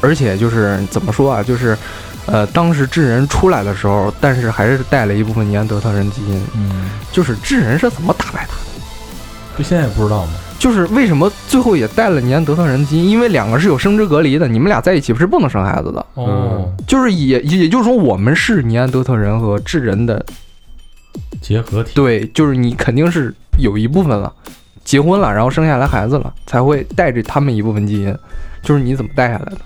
[0.00, 1.76] 而且就是怎么说啊，就是
[2.24, 6.42] 呃，当时智人出来的时候，但是还是带了一部分尼安德特人基因。
[6.54, 9.58] 嗯，就是智人是怎么打败他的？
[9.58, 10.32] 就现在也不知道吗？
[10.58, 13.10] 就是为什么最后也带了尼安德特人基因？
[13.10, 16.04] 因为两个是有生殖隔离的，你们俩在一起是不能生孩子的。
[16.14, 20.24] 哦，就是也也就是说，我们是尼安德特人和智人的
[21.40, 24.32] 结合体，对，就是你肯定是有一部分了，
[24.84, 28.16] 结婚了，然后生下来孩子了，才会带着他们一部分基因。
[28.62, 29.58] 就是你怎么带下来的？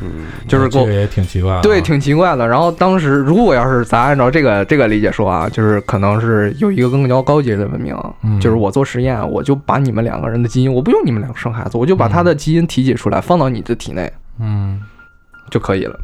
[0.00, 2.46] 嗯就是够这个也挺奇怪对，挺奇怪的。
[2.46, 14.80] 然后当时如果要是咱按照这个这个理解说啊，就是可能是有一个更高高级的文明，嗯就是我做实验，我就把你们两个人的基因，我不用你们两个生孩子，我就把他的基因提取出来，放到你的体内嗯，
[15.50, 15.98] 就可以了。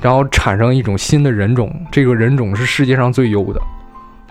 [0.00, 3.60] 然后产生一种新的人种，这个人种是世界上最优的，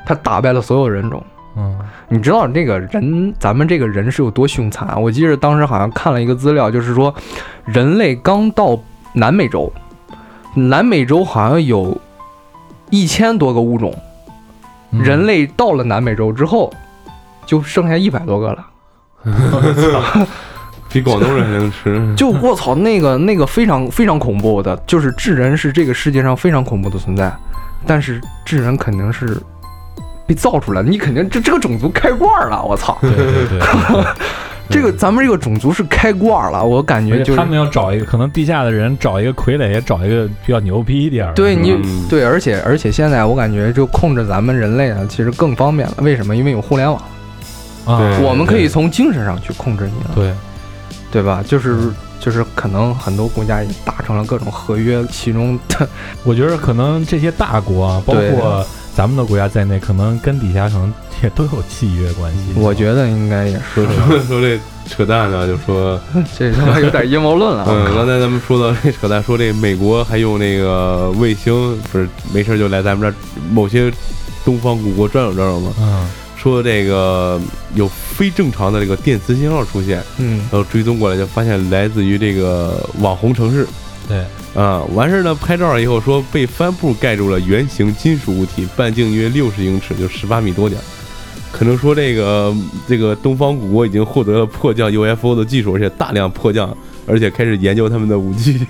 [0.05, 1.23] 他打败了所有人种。
[1.55, 1.77] 嗯
[2.09, 4.97] 你知道这个人，咱们这个人是有多凶残啊？
[4.97, 7.13] 我记得当时好像看了一个资料，就是说，
[7.65, 8.79] 人类刚到
[9.13, 9.71] 南美洲，
[10.55, 11.99] 南美洲好像有
[12.89, 13.93] 一千多个物种，
[14.91, 16.71] 嗯，人类到了南美洲之后，
[17.45, 18.67] 就剩下一百多个了。
[20.89, 27.33] 比广东人还能吃，就我操，那个那个非常非常恐怖的，就是智人是这个世界上非常恐怖的存在，
[27.87, 29.41] 但是智人肯定是
[30.25, 32.97] 被造出来的，你肯定这这个种族开挂了，我操！
[33.01, 33.59] 对对对，
[34.69, 41.31] 这个咱们这个种族是开挂了，我感觉就是他们要找一个，可能地下的人找一个傀儡，也找一个比较牛逼一点。
[41.33, 45.95] 对你嗯对，而且而且现在我感觉就控制咱们人类啊，其实更方便了。
[45.97, 46.35] 为什么？
[46.35, 47.01] 因为有互联网，
[47.85, 50.33] 啊，我们可以从精神上去控制你了，对，
[51.11, 51.43] 对吧？
[51.45, 55.87] 就是就是可能很多国家也达成了各种合约，其中的
[56.23, 58.65] 我觉得可能这些大国啊，包括
[58.95, 62.39] 咱们的国家在内，可能跟底下可能也都有契约关系。
[62.55, 65.99] 我觉得应该也是， 说说这扯淡呢，就说，
[66.37, 67.65] 这他妈有点阴谋论了。
[67.67, 73.13] 嗯，刚才咱们说到这扯淡，说这美国还用那个卫星，不是没事就来咱们这儿
[73.51, 73.91] 某些
[74.45, 75.73] 东方古国转悠转悠吗？
[75.79, 77.39] 嗯，说这个
[77.73, 83.65] 有非正常的这个电磁信号出现，嗯然后追踪过来就发现来自于这个网红城市
[84.07, 84.25] 对，
[84.61, 84.83] 啊。
[84.93, 90.83] 完事儿呢，拍照以后说被帆布盖住了圆形金属物体，半径约六十英尺，就十八米多点儿。
[91.51, 92.51] 可能说这个
[92.87, 96.75] 这个东方古国已经获得了迫降 UFO 的技术，而且大量迫降，
[97.05, 98.65] 而且开始研究他们的武器。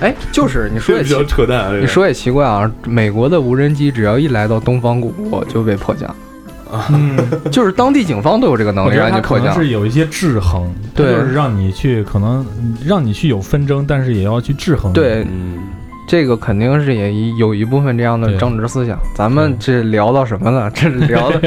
[0.00, 1.76] 哎，就是你说也 比较奇，扯淡啊！
[1.78, 6.14] 你说也奇怪啊，美国的无人机只要一来到东方古国就被迫降，
[6.90, 7.16] 嗯，
[7.50, 9.20] 就是当地警方都有这个能力让你。
[9.20, 12.44] 可能是有一些制衡，对就是让你去可能
[12.84, 14.92] 让你去有纷争，但是也要去制衡。
[14.92, 15.58] 对，嗯，
[16.08, 18.98] 这个肯定是也有一部分这样的政治思想。
[19.14, 20.70] 咱们这聊到什么了？
[20.74, 21.40] 这聊的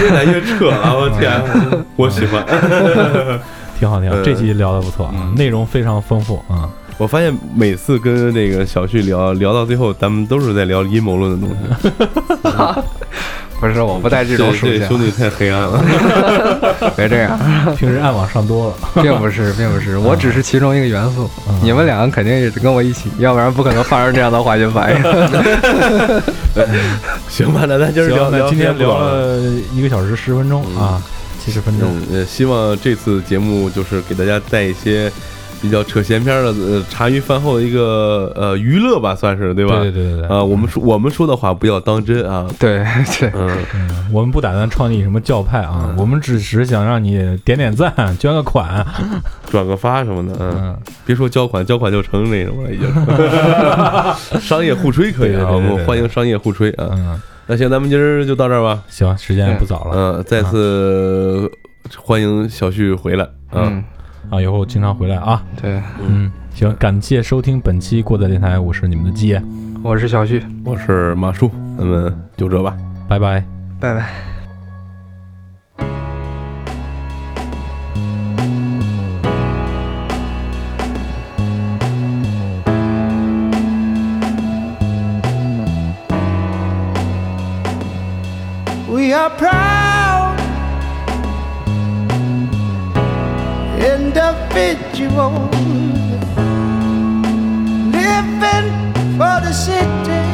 [0.00, 1.40] 越来越扯了，我天，
[1.96, 2.44] 我喜欢。
[3.78, 6.68] 挺好挺好，呃这期聊的不错啊嗯，内容非常丰富啊。
[7.00, 11.56] 我发现每次跟那个小旭聊聊到最后，咱们都是在聊阴谋论的东西。
[13.58, 15.82] 不是我不带这种属性，兄弟太黑暗了。
[16.94, 17.38] 别这样，
[17.74, 21.28] 平时暗网上多了，并不是，并不是，我只是其中一个元素。
[21.48, 25.02] 嗯你们两个肯定也是跟我一起，要不然不可能发生这样的化学反应。
[27.30, 29.36] 行吧，那咱今儿聊今天聊了。
[29.36, 29.38] 了
[29.72, 31.00] 一个小时十分钟啊，
[31.42, 31.88] 七十分钟。
[32.10, 35.10] 嗯，呃，希望这次节目就是给大家带一些
[35.60, 39.80] 比较扯闲篇儿的，呃，茶余饭后的一个呃娱乐吧，算是对吧？
[39.80, 42.46] 对对对对对，啊，我们说我们说的话不要当真啊。
[42.58, 42.78] 对
[43.20, 48.84] 对，嗯，嗯，我们不打算创立什么教派啊，我们只是想让你点点赞、捐个款。
[49.50, 54.40] 转个发什么的，嗯，嗯，别说交款，交款就成那什么了，已经。
[54.40, 56.88] 商业互吹可以啊，对对对对我们欢迎商业互吹啊。
[56.92, 58.82] 嗯，那行，咱们今儿就到这儿吧。
[58.88, 61.50] 行，时间也不早了嗯，再次
[61.98, 63.66] 欢迎小旭回来啊。
[63.66, 63.84] 嗯，
[64.30, 65.42] 啊，以后经常回来啊。
[65.60, 69.42] 对，嗯，行，感谢收听本期过载电台，我是你们的鸡爷，
[69.82, 72.76] 我是小旭，我是马叔，咱们就这吧。
[73.08, 73.44] 拜拜。
[73.80, 74.06] 拜拜。
[88.92, 89.79] We are proud
[93.80, 95.54] individuals
[97.96, 98.68] living
[99.16, 100.24] for the city,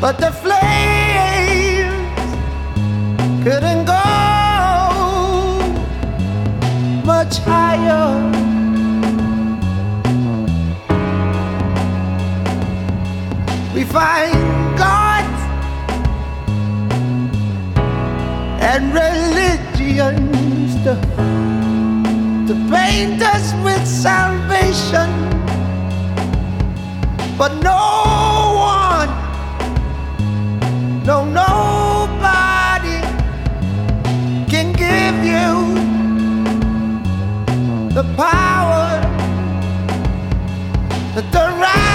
[0.00, 0.68] but the flames
[3.44, 4.04] couldn't go
[7.04, 8.08] much higher.
[13.74, 14.34] We find
[14.78, 15.26] God
[18.60, 20.94] and religions to,
[22.46, 25.08] to paint us with salvation.
[27.36, 27.78] But no
[28.74, 29.10] one,
[31.04, 33.00] no, nobody
[34.48, 35.74] can give you
[37.94, 39.00] the power
[41.20, 41.87] to rise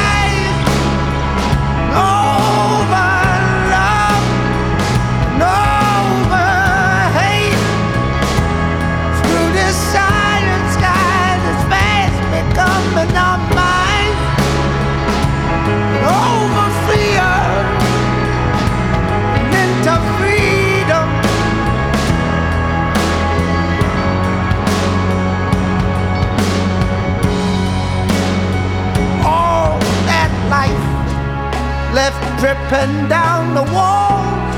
[32.74, 34.56] dripping down the walls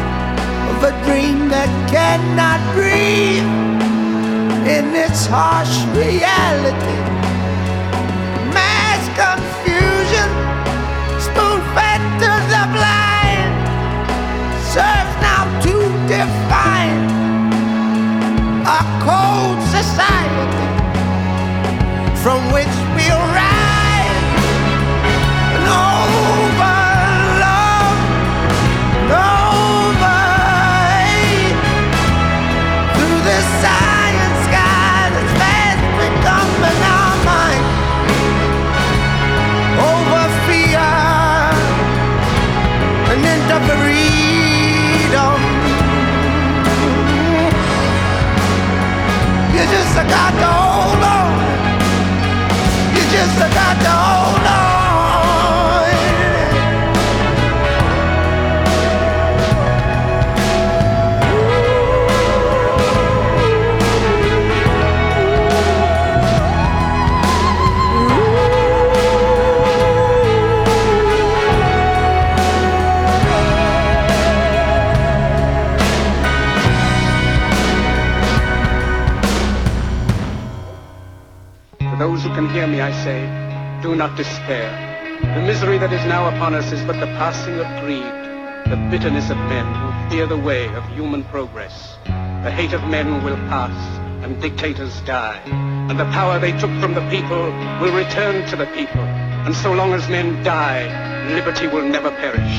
[0.71, 3.43] of a dream that cannot breathe
[4.67, 6.99] in its harsh reality.
[8.55, 10.29] Mass confusion,
[11.19, 13.53] spoon fed to the blind,
[14.71, 15.75] serves now to
[16.07, 17.03] define
[18.63, 20.67] a cold society
[22.23, 23.44] from which we'll rise
[50.07, 50.54] I got
[82.45, 83.21] can hear me, I say,
[83.81, 84.69] do not despair.
[85.21, 88.05] The misery that is now upon us is but the passing of greed,
[88.69, 91.97] the bitterness of men who fear the way of human progress.
[92.05, 93.75] The hate of men will pass,
[94.23, 95.41] and dictators die,
[95.89, 97.45] and the power they took from the people
[97.81, 99.01] will return to the people.
[99.01, 100.85] And so long as men die,
[101.33, 102.57] liberty will never perish.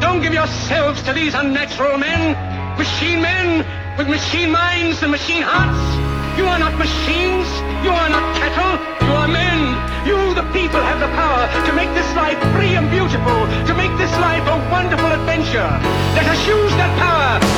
[0.00, 2.32] Don't give yourselves to these unnatural men,
[2.78, 6.09] machine men with machine minds and machine hearts.
[6.36, 7.48] You are not machines.
[7.84, 8.72] You are not cattle.
[9.06, 9.60] You are men.
[10.06, 13.92] You, the people, have the power to make this life free and beautiful, to make
[13.98, 15.70] this life a wonderful adventure.
[16.16, 17.49] Let us use that power.